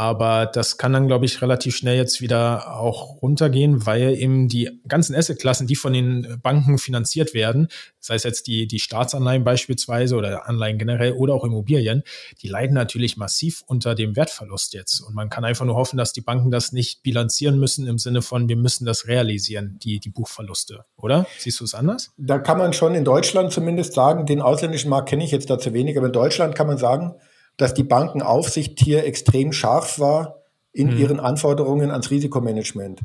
Aber 0.00 0.46
das 0.46 0.78
kann 0.78 0.94
dann, 0.94 1.08
glaube 1.08 1.26
ich, 1.26 1.42
relativ 1.42 1.76
schnell 1.76 1.98
jetzt 1.98 2.22
wieder 2.22 2.74
auch 2.74 3.20
runtergehen, 3.20 3.84
weil 3.84 4.14
eben 4.14 4.48
die 4.48 4.80
ganzen 4.88 5.14
Assetklassen, 5.14 5.66
die 5.66 5.76
von 5.76 5.92
den 5.92 6.40
Banken 6.42 6.78
finanziert 6.78 7.34
werden, 7.34 7.68
sei 7.98 8.14
es 8.14 8.22
jetzt 8.22 8.46
die, 8.46 8.66
die 8.66 8.78
Staatsanleihen 8.78 9.44
beispielsweise 9.44 10.16
oder 10.16 10.48
Anleihen 10.48 10.78
generell 10.78 11.12
oder 11.12 11.34
auch 11.34 11.44
Immobilien, 11.44 12.02
die 12.40 12.48
leiden 12.48 12.72
natürlich 12.72 13.18
massiv 13.18 13.62
unter 13.66 13.94
dem 13.94 14.16
Wertverlust 14.16 14.72
jetzt. 14.72 15.02
Und 15.02 15.14
man 15.14 15.28
kann 15.28 15.44
einfach 15.44 15.66
nur 15.66 15.74
hoffen, 15.74 15.98
dass 15.98 16.14
die 16.14 16.22
Banken 16.22 16.50
das 16.50 16.72
nicht 16.72 17.02
bilanzieren 17.02 17.58
müssen 17.58 17.86
im 17.86 17.98
Sinne 17.98 18.22
von, 18.22 18.48
wir 18.48 18.56
müssen 18.56 18.86
das 18.86 19.06
realisieren, 19.06 19.78
die, 19.82 20.00
die 20.00 20.08
Buchverluste, 20.08 20.86
oder? 20.96 21.26
Siehst 21.36 21.60
du 21.60 21.64
es 21.64 21.74
anders? 21.74 22.10
Da 22.16 22.38
kann 22.38 22.56
man 22.56 22.72
schon 22.72 22.94
in 22.94 23.04
Deutschland 23.04 23.52
zumindest 23.52 23.92
sagen, 23.92 24.24
den 24.24 24.40
ausländischen 24.40 24.88
Markt 24.88 25.10
kenne 25.10 25.24
ich 25.24 25.30
jetzt 25.30 25.50
dazu 25.50 25.74
wenig, 25.74 25.98
aber 25.98 26.06
in 26.06 26.14
Deutschland 26.14 26.54
kann 26.54 26.68
man 26.68 26.78
sagen, 26.78 27.16
dass 27.60 27.74
die 27.74 27.84
Bankenaufsicht 27.84 28.80
hier 28.80 29.04
extrem 29.04 29.52
scharf 29.52 29.98
war 29.98 30.36
in 30.72 30.92
mhm. 30.92 30.96
ihren 30.96 31.20
Anforderungen 31.20 31.90
ans 31.90 32.10
Risikomanagement. 32.10 33.00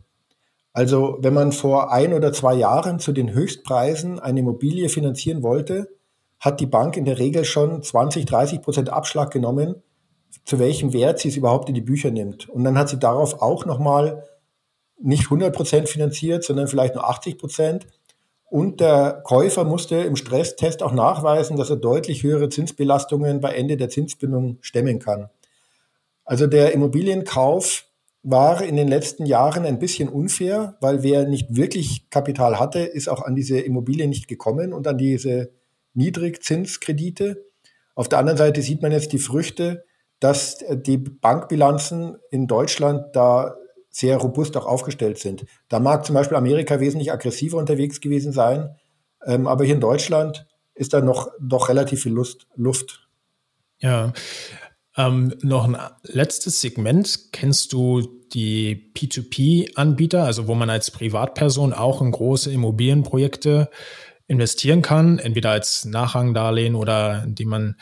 Also 0.71 1.17
wenn 1.19 1.33
man 1.33 1.51
vor 1.51 1.91
ein 1.91 2.13
oder 2.13 2.31
zwei 2.31 2.53
Jahren 2.53 2.99
zu 2.99 3.11
den 3.11 3.33
Höchstpreisen 3.33 4.19
eine 4.19 4.39
Immobilie 4.39 4.87
finanzieren 4.87 5.43
wollte, 5.43 5.89
hat 6.39 6.59
die 6.59 6.67
Bank 6.67 6.95
in 6.95 7.05
der 7.05 7.19
Regel 7.19 7.43
schon 7.43 7.83
20, 7.83 8.25
30 8.25 8.61
Prozent 8.61 8.89
Abschlag 8.89 9.31
genommen, 9.31 9.81
zu 10.45 10.57
welchem 10.59 10.93
Wert 10.93 11.19
sie 11.19 11.29
es 11.29 11.37
überhaupt 11.37 11.67
in 11.67 11.75
die 11.75 11.81
Bücher 11.81 12.11
nimmt. 12.11 12.47
Und 12.47 12.63
dann 12.63 12.77
hat 12.77 12.87
sie 12.89 12.99
darauf 12.99 13.41
auch 13.41 13.65
nochmal 13.65 14.23
nicht 15.01 15.25
100 15.25 15.53
Prozent 15.53 15.89
finanziert, 15.89 16.43
sondern 16.43 16.67
vielleicht 16.67 16.95
nur 16.95 17.09
80 17.09 17.37
Prozent. 17.37 17.87
Und 18.49 18.79
der 18.79 19.21
Käufer 19.23 19.63
musste 19.63 19.95
im 19.95 20.15
Stresstest 20.15 20.84
auch 20.84 20.93
nachweisen, 20.93 21.58
dass 21.58 21.69
er 21.69 21.77
deutlich 21.77 22.23
höhere 22.23 22.49
Zinsbelastungen 22.49 23.41
bei 23.41 23.53
Ende 23.53 23.75
der 23.75 23.89
Zinsbindung 23.89 24.60
stemmen 24.62 24.99
kann. 24.99 25.29
Also 26.23 26.47
der 26.47 26.73
Immobilienkauf 26.73 27.86
war 28.23 28.63
in 28.63 28.75
den 28.75 28.88
letzten 28.88 29.25
Jahren 29.25 29.65
ein 29.65 29.77
bisschen 29.77 30.10
unfair, 30.10 30.77
weil 30.81 31.03
wer 31.03 31.27
nicht 31.27 31.55
wirklich 31.55 32.10
Kapital 32.10 32.60
hatte, 32.60 32.79
ist 32.79 33.08
auch 33.08 33.21
an 33.21 33.36
diese 33.36 33.60
Immobilie 33.60 34.08
nicht 34.08 34.27
gekommen 34.27 34.73
und 34.73 34.88
an 34.88 34.97
diese 34.97 35.51
Niedrigzinskredite. 35.93 37.45
Auf 37.93 38.10
der 38.10 38.19
anderen 38.19 38.38
Seite 38.38 38.62
sieht 38.62 38.81
man 38.81 38.91
jetzt 38.91 39.13
die 39.13 39.19
Früchte, 39.19 39.86
dass 40.19 40.58
die 40.71 40.97
Bankbilanzen 40.97 42.17
in 42.31 42.47
Deutschland 42.47 43.15
da 43.15 43.55
sehr 43.95 44.17
robust 44.17 44.58
auch 44.58 44.65
aufgestellt 44.65 45.19
sind. 45.19 45.45
Da 45.69 45.79
mag 45.79 46.05
zum 46.05 46.15
Beispiel 46.15 46.36
Amerika 46.36 46.81
wesentlich 46.81 47.13
aggressiver 47.13 47.58
unterwegs 47.58 48.01
gewesen 48.01 48.34
sein, 48.34 48.75
ähm, 49.25 49.47
aber 49.47 49.63
hier 49.63 49.75
in 49.75 49.79
Deutschland 49.79 50.45
ist 50.73 50.93
da 50.93 50.99
noch, 50.99 51.29
noch 51.39 51.69
relativ 51.69 52.03
viel 52.03 52.12
Lust, 52.12 52.45
Luft. 52.55 53.08
Ja, 53.79 54.12
ähm, 54.97 55.34
noch 55.41 55.63
ein 55.63 55.77
letztes 56.03 56.60
Segment. 56.60 57.31
Kennst 57.31 57.71
du 57.71 58.01
die 58.34 58.91
P2P-Anbieter, 58.97 60.25
also 60.25 60.49
wo 60.49 60.55
man 60.55 60.69
als 60.69 60.91
Privatperson 60.91 61.71
auch 61.71 62.01
in 62.01 62.12
große 62.12 62.51
Immobilienprojekte 62.51 63.69
investieren 64.27 64.81
kann, 64.81 65.19
entweder 65.19 65.51
als 65.51 65.86
Nachrangdarlehen 65.86 66.75
oder 66.75 67.23
indem 67.23 67.47
man 67.47 67.75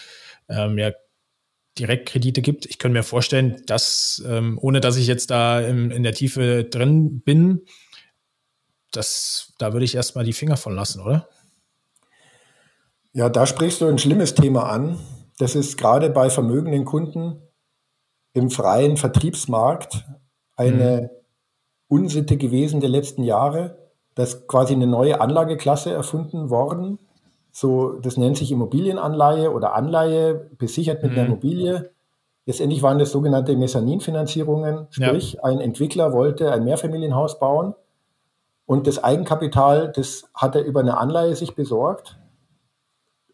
ähm, 0.48 0.78
ja 0.78 0.92
Direktkredite 1.80 2.42
gibt. 2.42 2.66
Ich 2.66 2.78
könnte 2.78 2.98
mir 2.98 3.04
vorstellen, 3.04 3.62
dass, 3.66 4.24
ähm, 4.28 4.60
ohne 4.62 4.80
dass 4.80 4.98
ich 4.98 5.08
jetzt 5.08 5.32
da 5.32 5.60
im, 5.60 5.92
in 5.92 6.04
der 6.04 6.14
Tiefe 6.14 6.64
drin 6.64 7.22
bin, 7.22 7.66
das, 8.92 9.54
da 9.58 9.74
würde 9.74 9.86
ich 9.86 9.96
erstmal 9.96 10.24
die 10.24 10.34
Finger 10.34 10.58
von 10.58 10.76
lassen, 10.76 11.02
oder? 11.02 11.28
Ja, 13.12 13.30
da 13.30 13.46
sprichst 13.46 13.82
du 13.82 13.88
ein 13.88 13.98
schlimmes 13.98 14.36
Thema 14.36 14.70
an. 14.70 15.00
Das 15.38 15.56
ist 15.56 15.78
gerade 15.78 16.10
bei 16.10 16.30
vermögenden 16.30 16.86
Kunden 16.86 17.42
im 18.34 18.50
freien 18.50 18.98
Vertriebsmarkt 18.98 20.06
eine 20.56 21.02
mhm. 21.02 21.10
Unsitte 21.88 22.38
gewesen 22.38 22.82
der 22.82 22.90
letzten 22.90 23.24
Jahre. 23.24 23.92
Da 24.16 24.24
ist 24.24 24.48
quasi 24.48 24.74
eine 24.74 24.88
neue 24.88 25.22
Anlageklasse 25.22 25.92
erfunden 25.92 26.50
worden. 26.50 27.00
So, 27.56 27.94
das 27.94 28.18
nennt 28.18 28.36
sich 28.36 28.52
Immobilienanleihe 28.52 29.52
oder 29.52 29.76
Anleihe, 29.76 30.50
besichert 30.58 31.04
mit 31.04 31.12
mhm. 31.12 31.18
einer 31.20 31.28
Immobilie. 31.28 31.92
Letztendlich 32.46 32.82
waren 32.82 33.00
das 33.00 33.12
sogenannte 33.12 33.56
Mezzaninfinanzierungen, 33.56 34.88
sprich, 34.90 35.34
ja. 35.34 35.44
ein 35.44 35.62
Entwickler 35.62 36.12
wollte 36.12 36.52
ein 36.52 36.66
Mehrfamilienhaus 36.66 37.40
bauen 37.40 37.76
und 38.66 38.88
das 38.88 39.04
Eigenkapital, 39.04 39.92
das 39.92 40.30
hat 40.34 40.56
er 40.56 40.64
über 40.64 40.80
eine 40.80 40.98
Anleihe 40.98 41.36
sich 41.36 41.56
besorgt 41.56 42.18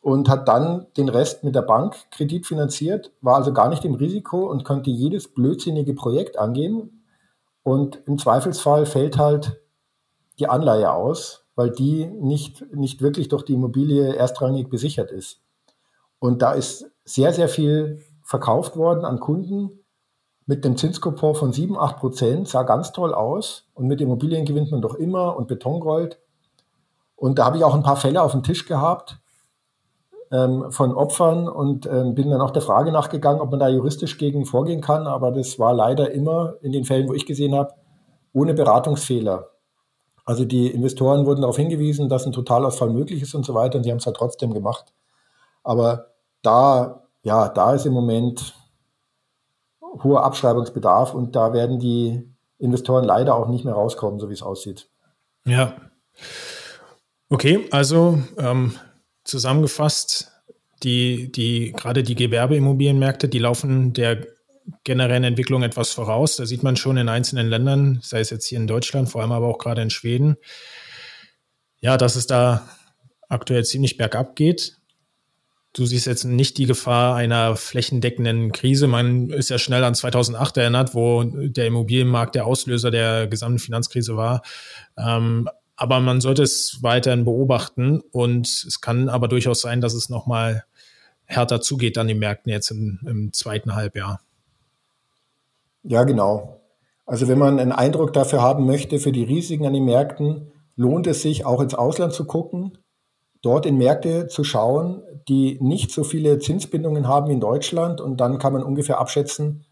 und 0.01 0.29
hat 0.29 0.47
dann 0.47 0.87
den 0.97 1.09
Rest 1.09 1.43
mit 1.43 1.55
der 1.55 1.61
Bank 1.61 1.95
Kredit 2.11 2.45
finanziert, 2.45 3.11
war 3.21 3.37
also 3.37 3.53
gar 3.53 3.69
nicht 3.69 3.85
im 3.85 3.95
Risiko 3.95 4.49
und 4.49 4.65
konnte 4.65 4.89
jedes 4.89 5.33
blödsinnige 5.33 5.93
Projekt 5.93 6.37
angehen. 6.37 7.03
Und 7.63 8.01
im 8.05 8.17
Zweifelsfall 8.17 8.85
fällt 8.85 9.17
halt 9.17 9.61
die 10.39 10.47
Anleihe 10.47 10.91
aus, 10.91 11.45
weil 11.59 11.71
die 11.71 12.07
nicht, 12.07 12.73
nicht 12.73 13.01
wirklich 13.01 13.27
durch 13.27 13.43
die 13.43 13.51
Immobilie 13.51 14.15
erstrangig 14.15 14.69
besichert 14.69 15.11
ist. 15.11 15.41
Und 16.17 16.41
da 16.41 16.53
ist 16.53 16.89
sehr, 17.03 17.33
sehr 17.33 17.49
viel 17.49 17.99
verkauft 18.23 18.77
worden 18.77 19.03
an 19.03 19.19
Kunden 19.19 19.71
mit 20.45 20.63
dem 20.63 20.77
Zinskupon 20.77 21.35
von 21.35 21.51
7, 21.51 21.77
8 21.77 21.97
Prozent, 21.97 22.47
sah 22.47 22.63
ganz 22.63 22.93
toll 22.93 23.13
aus. 23.13 23.67
Und 23.73 23.87
mit 23.87 23.99
Immobilien 23.99 24.45
gewinnt 24.45 24.71
man 24.71 24.81
doch 24.81 24.95
immer 24.95 25.35
und 25.35 25.49
Betongold. 25.49 26.21
Und 27.17 27.39
da 27.39 27.43
habe 27.43 27.57
ich 27.57 27.65
auch 27.65 27.75
ein 27.75 27.83
paar 27.83 27.97
Fälle 27.97 28.21
auf 28.21 28.31
dem 28.31 28.43
Tisch 28.43 28.65
gehabt, 28.65 29.19
ähm, 30.31 30.71
von 30.71 30.93
Opfern 30.93 31.49
und 31.49 31.87
ähm, 31.87 32.15
bin 32.15 32.29
dann 32.29 32.39
auch 32.39 32.51
der 32.51 32.61
Frage 32.61 32.93
nachgegangen, 32.93 33.41
ob 33.41 33.51
man 33.51 33.59
da 33.59 33.67
juristisch 33.67 34.17
gegen 34.17 34.45
vorgehen 34.45 34.79
kann. 34.79 35.07
Aber 35.07 35.33
das 35.33 35.59
war 35.59 35.73
leider 35.73 36.09
immer 36.11 36.53
in 36.61 36.71
den 36.71 36.85
Fällen, 36.85 37.09
wo 37.09 37.13
ich 37.13 37.25
gesehen 37.25 37.53
habe, 37.53 37.73
ohne 38.31 38.53
Beratungsfehler. 38.53 39.49
Also 40.29 40.45
die 40.45 40.67
Investoren 40.67 41.25
wurden 41.25 41.41
darauf 41.41 41.57
hingewiesen, 41.57 42.07
dass 42.07 42.27
ein 42.27 42.31
Totalausfall 42.31 42.91
möglich 42.91 43.23
ist 43.23 43.33
und 43.33 43.43
so 43.47 43.55
weiter 43.55 43.79
und 43.79 43.83
sie 43.83 43.89
haben 43.89 43.97
es 43.97 44.05
halt 44.05 44.15
trotzdem 44.15 44.53
gemacht. 44.53 44.93
Aber 45.63 46.11
da, 46.43 47.01
ja, 47.23 47.49
da 47.49 47.73
ist 47.73 47.87
im 47.87 47.93
Moment 47.93 48.53
hoher 49.81 50.23
Abschreibungsbedarf 50.23 51.15
und 51.15 51.35
da 51.35 51.51
werden 51.51 51.79
die 51.79 52.31
Investoren 52.59 53.05
leider 53.05 53.33
auch 53.33 53.47
nicht 53.47 53.65
mehr 53.65 53.73
rauskommen, 53.73 54.19
so 54.19 54.29
wie 54.29 54.33
es 54.33 54.43
aussieht. 54.43 54.87
Ja. 55.45 55.73
Okay, 57.29 57.67
also 57.71 58.19
ähm, 58.37 58.75
zusammengefasst, 59.23 60.31
die, 60.83 61.31
die, 61.31 61.71
gerade 61.71 62.03
die 62.03 62.13
Gewerbeimmobilienmärkte, 62.13 63.29
die 63.29 63.39
laufen 63.39 63.93
der 63.93 64.27
generellen 64.83 65.23
Entwicklung 65.23 65.63
etwas 65.63 65.91
voraus. 65.91 66.35
Da 66.35 66.45
sieht 66.45 66.63
man 66.63 66.75
schon 66.75 66.97
in 66.97 67.09
einzelnen 67.09 67.47
Ländern, 67.47 67.99
sei 68.01 68.19
es 68.19 68.29
jetzt 68.29 68.45
hier 68.45 68.59
in 68.59 68.67
Deutschland, 68.67 69.09
vor 69.09 69.21
allem 69.21 69.31
aber 69.31 69.47
auch 69.47 69.57
gerade 69.57 69.81
in 69.81 69.89
Schweden, 69.89 70.37
ja, 71.79 71.97
dass 71.97 72.15
es 72.15 72.27
da 72.27 72.67
aktuell 73.29 73.63
ziemlich 73.63 73.97
bergab 73.97 74.35
geht. 74.35 74.77
Du 75.73 75.85
siehst 75.85 76.07
jetzt 76.07 76.23
nicht 76.23 76.57
die 76.57 76.65
Gefahr 76.65 77.15
einer 77.15 77.55
flächendeckenden 77.55 78.51
Krise. 78.51 78.87
Man 78.87 79.29
ist 79.29 79.49
ja 79.49 79.59
schnell 79.59 79.83
an 79.83 79.93
2008 79.93 80.57
erinnert, 80.57 80.95
wo 80.95 81.23
der 81.23 81.67
Immobilienmarkt 81.67 82.33
der 82.33 82.47
Auslöser 82.47 82.89
der 82.89 83.27
gesamten 83.27 83.59
Finanzkrise 83.59 84.17
war. 84.17 84.41
Ähm, 84.97 85.47
aber 85.75 85.99
man 85.99 86.21
sollte 86.21 86.43
es 86.43 86.79
weiterhin 86.81 87.23
beobachten 87.23 88.01
und 88.11 88.47
es 88.47 88.81
kann 88.81 89.09
aber 89.09 89.27
durchaus 89.27 89.61
sein, 89.61 89.79
dass 89.79 89.93
es 89.93 90.09
nochmal 90.09 90.65
härter 91.25 91.61
zugeht 91.61 91.97
an 91.97 92.07
den 92.07 92.19
Märkten 92.19 92.51
jetzt 92.51 92.71
im, 92.71 92.99
im 93.05 93.31
zweiten 93.31 93.75
Halbjahr. 93.75 94.19
Ja, 95.83 96.03
genau. 96.03 96.61
Also 97.05 97.27
wenn 97.27 97.39
man 97.39 97.59
einen 97.59 97.71
Eindruck 97.71 98.13
dafür 98.13 98.41
haben 98.41 98.65
möchte, 98.65 98.99
für 98.99 99.11
die 99.11 99.23
Risiken 99.23 99.65
an 99.65 99.73
den 99.73 99.85
Märkten, 99.85 100.51
lohnt 100.75 101.07
es 101.07 101.21
sich 101.21 101.45
auch 101.45 101.61
ins 101.61 101.73
Ausland 101.73 102.13
zu 102.13 102.25
gucken, 102.25 102.77
dort 103.41 103.65
in 103.65 103.77
Märkte 103.77 104.27
zu 104.27 104.43
schauen, 104.43 105.01
die 105.27 105.57
nicht 105.61 105.91
so 105.91 106.03
viele 106.03 106.39
Zinsbindungen 106.39 107.07
haben 107.07 107.27
wie 107.29 107.33
in 107.33 107.39
Deutschland 107.39 108.01
und 108.01 108.17
dann 108.17 108.37
kann 108.37 108.53
man 108.53 108.63
ungefähr 108.63 108.99
abschätzen, 108.99 109.65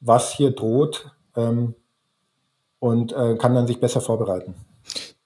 was 0.00 0.32
hier 0.32 0.50
droht 0.50 1.10
ähm, 1.36 1.74
und 2.78 3.12
äh, 3.12 3.36
kann 3.36 3.54
dann 3.54 3.66
sich 3.66 3.80
besser 3.80 4.00
vorbereiten. 4.00 4.54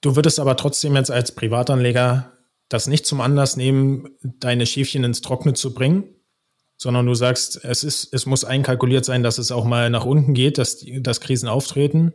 Du 0.01 0.15
würdest 0.15 0.39
aber 0.39 0.55
trotzdem 0.55 0.95
jetzt 0.95 1.11
als 1.11 1.33
Privatanleger 1.33 2.31
das 2.69 2.87
nicht 2.87 3.05
zum 3.05 3.19
Anlass 3.19 3.57
nehmen, 3.57 4.09
deine 4.21 4.65
Schäfchen 4.65 5.03
ins 5.03 5.21
Trockene 5.21 5.55
zu 5.55 5.73
bringen, 5.73 6.05
sondern 6.79 7.05
du 7.05 7.13
sagst, 7.13 7.63
es 7.63 7.83
ist, 7.83 8.13
es 8.13 8.25
muss 8.25 8.45
einkalkuliert 8.45 9.03
sein, 9.03 9.21
dass 9.21 9.37
es 9.37 9.51
auch 9.51 9.65
mal 9.65 9.89
nach 9.89 10.05
unten 10.05 10.33
geht, 10.33 10.57
dass, 10.57 10.83
dass 11.01 11.19
Krisen 11.19 11.49
auftreten. 11.49 12.13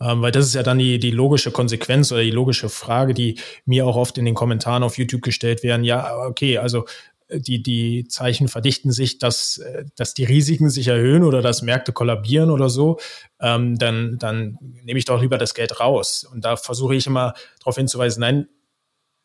Ähm, 0.00 0.22
weil 0.22 0.30
das 0.30 0.46
ist 0.46 0.54
ja 0.54 0.62
dann 0.62 0.78
die, 0.78 1.00
die 1.00 1.10
logische 1.10 1.50
Konsequenz 1.50 2.12
oder 2.12 2.22
die 2.22 2.30
logische 2.30 2.68
Frage, 2.68 3.12
die 3.12 3.40
mir 3.64 3.84
auch 3.84 3.96
oft 3.96 4.16
in 4.16 4.24
den 4.24 4.36
Kommentaren 4.36 4.84
auf 4.84 4.96
YouTube 4.96 5.22
gestellt 5.22 5.64
werden. 5.64 5.82
Ja, 5.82 6.16
okay, 6.26 6.58
also 6.58 6.86
die, 7.28 7.60
die 7.60 8.06
Zeichen 8.08 8.46
verdichten 8.46 8.92
sich, 8.92 9.18
dass, 9.18 9.60
dass 9.96 10.14
die 10.14 10.24
Risiken 10.24 10.70
sich 10.70 10.86
erhöhen 10.86 11.24
oder 11.24 11.42
dass 11.42 11.62
Märkte 11.62 11.92
kollabieren 11.92 12.50
oder 12.50 12.70
so, 12.70 12.98
ähm, 13.40 13.76
dann, 13.76 14.16
dann 14.18 14.58
nehme 14.60 15.00
ich 15.00 15.04
doch 15.04 15.20
lieber 15.20 15.38
das 15.38 15.54
Geld 15.54 15.80
raus. 15.80 16.24
Und 16.32 16.44
da 16.44 16.56
versuche 16.56 16.94
ich 16.94 17.08
immer 17.08 17.34
darauf 17.58 17.76
hinzuweisen, 17.76 18.20
nein, 18.20 18.48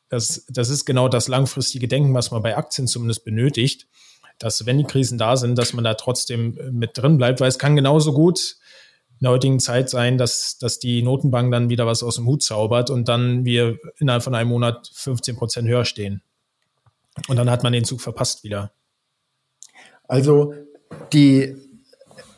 das, 0.09 0.45
das 0.49 0.69
ist 0.69 0.85
genau 0.85 1.07
das 1.07 1.27
langfristige 1.27 1.87
Denken, 1.87 2.13
was 2.15 2.31
man 2.31 2.41
bei 2.41 2.57
Aktien 2.57 2.87
zumindest 2.87 3.23
benötigt, 3.23 3.87
dass 4.39 4.65
wenn 4.65 4.77
die 4.77 4.83
Krisen 4.83 5.17
da 5.17 5.37
sind, 5.37 5.57
dass 5.57 5.73
man 5.73 5.83
da 5.83 5.93
trotzdem 5.93 6.57
mit 6.71 6.97
drin 6.97 7.17
bleibt, 7.17 7.39
weil 7.39 7.47
es 7.47 7.59
kann 7.59 7.75
genauso 7.75 8.13
gut 8.13 8.57
in 9.19 9.25
der 9.25 9.31
heutigen 9.31 9.59
Zeit 9.59 9.89
sein, 9.89 10.17
dass, 10.17 10.57
dass 10.57 10.79
die 10.79 11.01
Notenbank 11.01 11.51
dann 11.51 11.69
wieder 11.69 11.87
was 11.87 12.03
aus 12.03 12.15
dem 12.15 12.25
Hut 12.25 12.43
zaubert 12.43 12.89
und 12.89 13.07
dann 13.07 13.45
wir 13.45 13.77
innerhalb 13.97 14.23
von 14.23 14.35
einem 14.35 14.49
Monat 14.49 14.89
15 14.93 15.35
Prozent 15.37 15.67
höher 15.67 15.85
stehen. 15.85 16.21
Und 17.27 17.37
dann 17.37 17.49
hat 17.49 17.63
man 17.63 17.73
den 17.73 17.85
Zug 17.85 18.01
verpasst 18.01 18.43
wieder. 18.43 18.71
Also 20.07 20.53
die, 21.13 21.55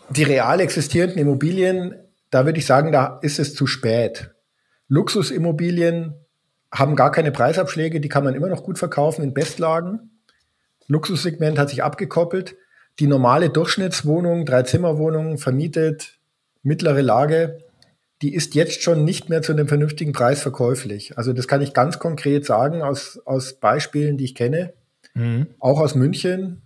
die 0.10 0.24
real 0.24 0.60
existierenden 0.60 1.18
Immobilien, 1.18 1.96
da 2.30 2.46
würde 2.46 2.60
ich 2.60 2.66
sagen, 2.66 2.92
da 2.92 3.20
ist 3.22 3.40
es 3.40 3.56
zu 3.56 3.68
spät. 3.68 4.32
Luxusimmobilien 4.88 6.14
haben 6.72 6.96
gar 6.96 7.12
keine 7.12 7.32
Preisabschläge, 7.32 8.02
die 8.02 8.10
kann 8.10 8.24
man 8.24 8.36
immer 8.36 8.50
noch 8.50 8.64
gut 8.64 8.78
verkaufen 8.78 9.24
in 9.24 9.34
Bestlagen. 9.34 10.15
Luxussegment 10.88 11.58
hat 11.58 11.70
sich 11.70 11.84
abgekoppelt. 11.84 12.56
die 13.00 13.08
normale 13.08 13.50
Durchschnittswohnung, 13.50 14.46
Dreizimmerwohnung, 14.46 15.38
vermietet, 15.38 16.18
mittlere 16.64 17.02
Lage, 17.02 17.60
die 18.22 18.34
ist 18.34 18.56
jetzt 18.56 18.82
schon 18.82 19.04
nicht 19.04 19.30
mehr 19.30 19.42
zu 19.42 19.52
einem 19.52 19.68
vernünftigen 19.68 20.14
Preis 20.14 20.42
verkäuflich. 20.42 21.18
Also 21.18 21.34
das 21.34 21.48
kann 21.48 21.62
ich 21.62 21.74
ganz 21.74 22.00
konkret 22.00 22.46
sagen 22.46 22.82
aus, 22.82 23.20
aus 23.26 23.60
Beispielen, 23.60 24.18
die 24.18 24.24
ich 24.24 24.36
kenne, 24.36 24.74
mhm. 25.14 25.48
auch 25.60 25.80
aus 25.80 25.96
München. 25.96 26.62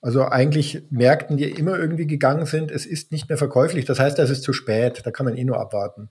Also 0.00 0.24
eigentlich 0.24 0.84
Märkten, 0.90 1.36
die 1.36 1.44
immer 1.44 1.78
irgendwie 1.78 2.06
gegangen 2.06 2.46
sind, 2.46 2.70
es 2.70 2.86
ist 2.86 3.12
nicht 3.12 3.28
mehr 3.28 3.36
verkäuflich. 3.36 3.84
Das 3.84 4.00
heißt, 4.00 4.18
es 4.18 4.30
ist 4.30 4.42
zu 4.42 4.54
spät, 4.54 5.02
da 5.04 5.10
kann 5.10 5.26
man 5.26 5.36
eh 5.36 5.44
nur 5.44 5.60
abwarten. 5.60 6.08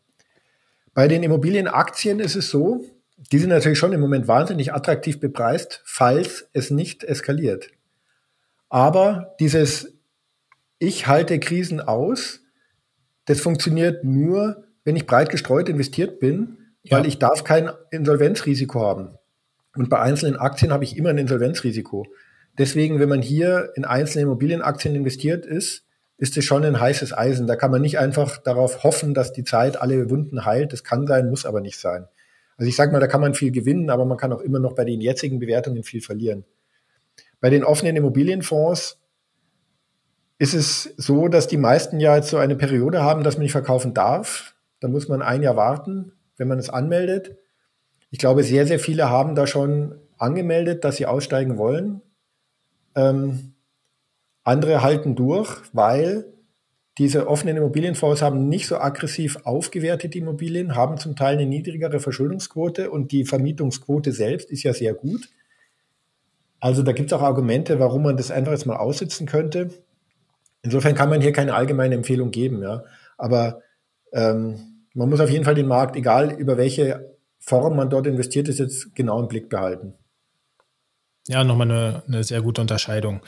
Bei 0.93 1.07
den 1.07 1.23
Immobilienaktien 1.23 2.19
ist 2.19 2.35
es 2.35 2.49
so, 2.49 2.85
die 3.31 3.39
sind 3.39 3.49
natürlich 3.49 3.77
schon 3.77 3.93
im 3.93 3.99
Moment 3.99 4.27
wahnsinnig 4.27 4.73
attraktiv 4.73 5.19
bepreist, 5.19 5.81
falls 5.85 6.49
es 6.53 6.71
nicht 6.71 7.03
eskaliert. 7.03 7.69
Aber 8.69 9.35
dieses 9.39 9.93
Ich 10.79 11.07
halte 11.07 11.39
Krisen 11.39 11.81
aus, 11.81 12.39
das 13.25 13.41
funktioniert 13.41 14.03
nur, 14.03 14.63
wenn 14.85 14.95
ich 14.95 15.05
breit 15.05 15.29
gestreut 15.29 15.67
investiert 15.67 16.19
bin, 16.19 16.57
ja. 16.83 16.97
weil 16.97 17.05
ich 17.05 17.19
darf 17.19 17.43
kein 17.43 17.69
Insolvenzrisiko 17.91 18.79
haben. 18.79 19.17
Und 19.75 19.89
bei 19.89 19.99
einzelnen 19.99 20.37
Aktien 20.37 20.71
habe 20.71 20.83
ich 20.83 20.97
immer 20.97 21.09
ein 21.09 21.17
Insolvenzrisiko. 21.17 22.07
Deswegen, 22.57 22.99
wenn 22.99 23.09
man 23.09 23.21
hier 23.21 23.71
in 23.75 23.85
einzelne 23.85 24.23
Immobilienaktien 24.23 24.95
investiert 24.95 25.45
ist, 25.45 25.85
ist 26.17 26.37
es 26.37 26.45
schon 26.45 26.65
ein 26.65 26.79
heißes 26.79 27.17
Eisen. 27.17 27.47
Da 27.47 27.55
kann 27.55 27.71
man 27.71 27.81
nicht 27.81 27.99
einfach 27.99 28.37
darauf 28.37 28.83
hoffen, 28.83 29.13
dass 29.13 29.31
die 29.31 29.43
Zeit 29.43 29.81
alle 29.81 30.09
Wunden 30.09 30.45
heilt. 30.45 30.73
Das 30.73 30.83
kann 30.83 31.07
sein, 31.07 31.29
muss 31.29 31.45
aber 31.45 31.61
nicht 31.61 31.79
sein. 31.79 32.07
Also 32.59 32.67
ich 32.67 32.75
sage 32.75 32.91
mal, 32.91 32.99
da 32.99 33.07
kann 33.07 33.21
man 33.21 33.33
viel 33.33 33.51
gewinnen, 33.51 33.89
aber 33.89 34.03
man 34.03 34.17
kann 34.17 34.33
auch 34.33 34.41
immer 34.41 34.59
noch 34.59 34.73
bei 34.73 34.83
den 34.83 34.99
jetzigen 34.99 35.39
Bewertungen 35.39 35.83
viel 35.83 36.01
verlieren. 36.01 36.43
Bei 37.39 37.49
den 37.49 37.63
offenen 37.63 37.95
Immobilienfonds 37.95 38.99
ist 40.39 40.53
es 40.53 40.83
so, 40.97 41.29
dass 41.29 41.47
die 41.47 41.55
meisten 41.55 42.01
ja 42.01 42.17
jetzt 42.17 42.29
so 42.29 42.37
eine 42.37 42.57
Periode 42.57 43.01
haben, 43.01 43.23
dass 43.23 43.37
man 43.37 43.43
nicht 43.43 43.53
verkaufen 43.53 43.93
darf. 43.93 44.55
Da 44.81 44.89
muss 44.89 45.07
man 45.07 45.21
ein 45.21 45.41
Jahr 45.41 45.55
warten, 45.55 46.11
wenn 46.35 46.49
man 46.49 46.59
es 46.59 46.69
anmeldet. 46.69 47.37
Ich 48.11 48.19
glaube, 48.19 48.43
sehr, 48.43 48.67
sehr 48.67 48.79
viele 48.79 49.09
haben 49.09 49.35
da 49.35 49.47
schon 49.47 49.95
angemeldet, 50.17 50.83
dass 50.83 50.97
sie 50.97 51.05
aussteigen 51.05 51.57
wollen. 51.57 52.01
Ähm, 52.93 53.53
andere 54.43 54.81
halten 54.81 55.15
durch, 55.15 55.61
weil 55.71 56.25
diese 56.99 57.27
offenen 57.27 57.55
Immobilienfonds 57.55 58.21
haben 58.21 58.49
nicht 58.49 58.67
so 58.67 58.77
aggressiv 58.77 59.39
aufgewertete 59.45 60.17
Immobilien, 60.17 60.75
haben 60.75 60.97
zum 60.97 61.15
Teil 61.15 61.37
eine 61.37 61.45
niedrigere 61.45 62.01
Verschuldungsquote 62.01 62.91
und 62.91 63.13
die 63.13 63.23
Vermietungsquote 63.23 64.11
selbst 64.11 64.51
ist 64.51 64.63
ja 64.63 64.73
sehr 64.73 64.93
gut. 64.93 65.29
Also 66.59 66.83
da 66.83 66.91
gibt 66.91 67.11
es 67.11 67.17
auch 67.17 67.21
Argumente, 67.21 67.79
warum 67.79 68.03
man 68.03 68.17
das 68.17 68.31
einfach 68.31 68.51
jetzt 68.51 68.65
mal 68.65 68.75
aussitzen 68.75 69.27
könnte. 69.27 69.69
Insofern 70.61 70.93
kann 70.93 71.09
man 71.09 71.21
hier 71.21 71.31
keine 71.31 71.53
allgemeine 71.53 71.95
Empfehlung 71.95 72.31
geben, 72.31 72.61
ja. 72.61 72.83
Aber 73.17 73.61
ähm, 74.11 74.83
man 74.93 75.09
muss 75.09 75.21
auf 75.21 75.29
jeden 75.29 75.45
Fall 75.45 75.55
den 75.55 75.67
Markt, 75.67 75.95
egal 75.95 76.33
über 76.33 76.57
welche 76.57 77.15
Form 77.39 77.77
man 77.77 77.89
dort 77.89 78.07
investiert 78.07 78.49
ist, 78.49 78.59
jetzt 78.59 78.93
genau 78.93 79.21
im 79.21 79.29
Blick 79.29 79.47
behalten. 79.47 79.93
Ja, 81.29 81.45
nochmal 81.45 81.71
eine, 81.71 82.03
eine 82.07 82.23
sehr 82.25 82.41
gute 82.41 82.59
Unterscheidung. 82.59 83.21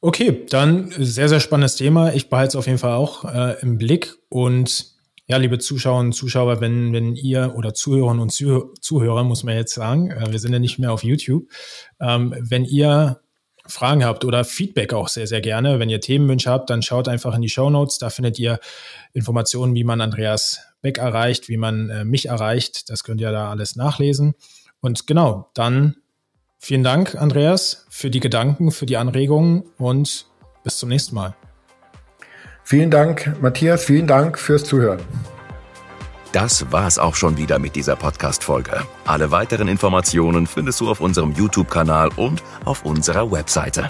Okay, 0.00 0.46
dann 0.48 0.92
sehr, 0.96 1.28
sehr 1.28 1.40
spannendes 1.40 1.74
Thema. 1.74 2.12
Ich 2.14 2.28
behalte 2.28 2.50
es 2.50 2.56
auf 2.56 2.66
jeden 2.66 2.78
Fall 2.78 2.92
auch 2.92 3.24
äh, 3.24 3.60
im 3.62 3.78
Blick. 3.78 4.14
Und 4.28 4.92
ja, 5.26 5.36
liebe 5.38 5.58
Zuschauerinnen 5.58 6.08
und 6.08 6.12
Zuschauer, 6.12 6.60
wenn, 6.60 6.92
wenn 6.92 7.16
ihr 7.16 7.54
oder 7.56 7.74
Zuhörerinnen 7.74 8.22
und 8.22 8.30
Zuhörer, 8.30 9.24
muss 9.24 9.42
man 9.42 9.56
jetzt 9.56 9.74
sagen, 9.74 10.10
äh, 10.10 10.30
wir 10.30 10.38
sind 10.38 10.52
ja 10.52 10.60
nicht 10.60 10.78
mehr 10.78 10.92
auf 10.92 11.02
YouTube, 11.02 11.48
ähm, 12.00 12.34
wenn 12.38 12.64
ihr 12.64 13.20
Fragen 13.66 14.04
habt 14.04 14.24
oder 14.24 14.44
Feedback 14.44 14.94
auch 14.94 15.08
sehr, 15.08 15.26
sehr 15.26 15.40
gerne, 15.40 15.78
wenn 15.78 15.90
ihr 15.90 16.00
Themenwünsche 16.00 16.50
habt, 16.50 16.70
dann 16.70 16.80
schaut 16.80 17.08
einfach 17.08 17.34
in 17.34 17.42
die 17.42 17.50
Show 17.50 17.68
Notes. 17.68 17.98
Da 17.98 18.08
findet 18.08 18.38
ihr 18.38 18.60
Informationen, 19.12 19.74
wie 19.74 19.84
man 19.84 20.00
Andreas 20.00 20.60
Beck 20.80 20.98
erreicht, 20.98 21.48
wie 21.48 21.56
man 21.56 21.90
äh, 21.90 22.04
mich 22.04 22.26
erreicht. 22.26 22.88
Das 22.88 23.02
könnt 23.02 23.20
ihr 23.20 23.32
da 23.32 23.50
alles 23.50 23.76
nachlesen. 23.76 24.34
Und 24.80 25.06
genau, 25.06 25.50
dann 25.54 25.96
Vielen 26.58 26.82
Dank, 26.82 27.14
Andreas, 27.14 27.86
für 27.88 28.10
die 28.10 28.20
Gedanken, 28.20 28.72
für 28.72 28.84
die 28.84 28.96
Anregungen 28.96 29.62
und 29.78 30.26
bis 30.64 30.78
zum 30.78 30.88
nächsten 30.88 31.14
Mal. 31.14 31.34
Vielen 32.64 32.90
Dank, 32.90 33.40
Matthias. 33.40 33.84
Vielen 33.84 34.06
Dank 34.06 34.38
fürs 34.38 34.64
Zuhören. 34.64 35.00
Das 36.32 36.70
war's 36.70 36.98
auch 36.98 37.14
schon 37.14 37.38
wieder 37.38 37.58
mit 37.58 37.74
dieser 37.74 37.96
Podcast-Folge. 37.96 38.82
Alle 39.06 39.30
weiteren 39.30 39.68
Informationen 39.68 40.46
findest 40.46 40.80
du 40.80 40.90
auf 40.90 41.00
unserem 41.00 41.32
YouTube-Kanal 41.32 42.10
und 42.16 42.42
auf 42.66 42.84
unserer 42.84 43.32
Webseite. 43.32 43.88